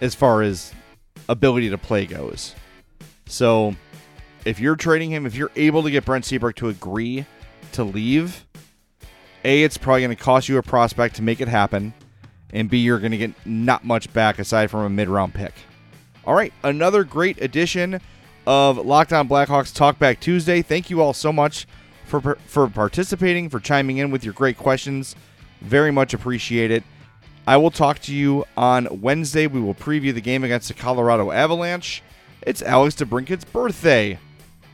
as 0.00 0.14
far 0.14 0.42
as 0.42 0.72
ability 1.28 1.70
to 1.70 1.78
play 1.78 2.06
goes. 2.06 2.54
So 3.26 3.74
if 4.44 4.60
you're 4.60 4.76
trading 4.76 5.10
him, 5.10 5.26
if 5.26 5.34
you're 5.34 5.50
able 5.56 5.82
to 5.82 5.90
get 5.90 6.04
Brent 6.04 6.24
Seabrook 6.24 6.56
to 6.56 6.68
agree 6.68 7.26
to 7.72 7.84
leave, 7.84 8.46
A, 9.44 9.62
it's 9.62 9.76
probably 9.76 10.02
going 10.02 10.16
to 10.16 10.22
cost 10.22 10.48
you 10.48 10.58
a 10.58 10.62
prospect 10.62 11.16
to 11.16 11.22
make 11.22 11.40
it 11.40 11.48
happen, 11.48 11.94
and 12.52 12.68
B, 12.68 12.78
you're 12.78 12.98
going 12.98 13.12
to 13.12 13.18
get 13.18 13.32
not 13.46 13.84
much 13.84 14.12
back 14.12 14.38
aside 14.38 14.70
from 14.70 14.80
a 14.80 14.90
mid 14.90 15.08
round 15.08 15.34
pick. 15.34 15.54
All 16.24 16.34
right, 16.34 16.52
another 16.62 17.04
great 17.04 17.40
edition 17.42 18.00
of 18.46 18.78
Locked 18.78 19.12
On 19.12 19.28
Blackhawks 19.28 19.72
Talkback 19.72 20.20
Tuesday. 20.20 20.62
Thank 20.62 20.90
you 20.90 21.00
all 21.00 21.12
so 21.12 21.32
much 21.32 21.66
for, 22.04 22.36
for 22.46 22.68
participating, 22.68 23.48
for 23.48 23.60
chiming 23.60 23.98
in 23.98 24.10
with 24.10 24.24
your 24.24 24.34
great 24.34 24.56
questions. 24.56 25.16
Very 25.60 25.90
much 25.90 26.14
appreciate 26.14 26.70
it. 26.70 26.84
I 27.46 27.56
will 27.58 27.70
talk 27.70 27.98
to 28.00 28.14
you 28.14 28.44
on 28.56 29.02
Wednesday. 29.02 29.46
We 29.46 29.60
will 29.60 29.74
preview 29.74 30.14
the 30.14 30.20
game 30.20 30.44
against 30.44 30.68
the 30.68 30.74
Colorado 30.74 31.30
Avalanche. 31.30 32.02
It's 32.42 32.62
Alex 32.62 32.94
DeBrincat's 32.94 33.44
birthday 33.44 34.18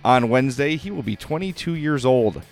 on 0.04 0.28
Wednesday. 0.28 0.76
He 0.76 0.90
will 0.90 1.02
be 1.02 1.16
22 1.16 1.74
years 1.74 2.04
old 2.04 2.42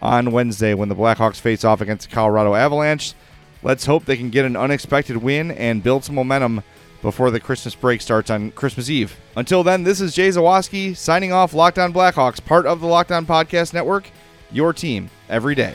on 0.00 0.30
Wednesday 0.30 0.74
when 0.74 0.88
the 0.88 0.94
Blackhawks 0.94 1.40
face 1.40 1.64
off 1.64 1.80
against 1.80 2.08
the 2.08 2.14
Colorado 2.14 2.54
Avalanche. 2.54 3.14
Let's 3.62 3.86
hope 3.86 4.04
they 4.04 4.16
can 4.16 4.30
get 4.30 4.44
an 4.44 4.56
unexpected 4.56 5.16
win 5.16 5.50
and 5.50 5.82
build 5.82 6.04
some 6.04 6.14
momentum 6.14 6.62
before 7.02 7.30
the 7.30 7.40
Christmas 7.40 7.74
break 7.74 8.00
starts 8.00 8.30
on 8.30 8.50
Christmas 8.52 8.90
Eve. 8.90 9.16
Until 9.36 9.62
then, 9.62 9.84
this 9.84 10.00
is 10.00 10.14
Jay 10.14 10.28
Zawaski 10.28 10.96
signing 10.96 11.32
off 11.32 11.54
Locked 11.54 11.78
On 11.78 11.92
Blackhawks, 11.92 12.44
part 12.44 12.66
of 12.66 12.80
the 12.80 12.86
Locked 12.86 13.12
On 13.12 13.26
Podcast 13.26 13.74
Network, 13.74 14.10
your 14.50 14.72
team 14.72 15.10
every 15.28 15.54
day. 15.54 15.74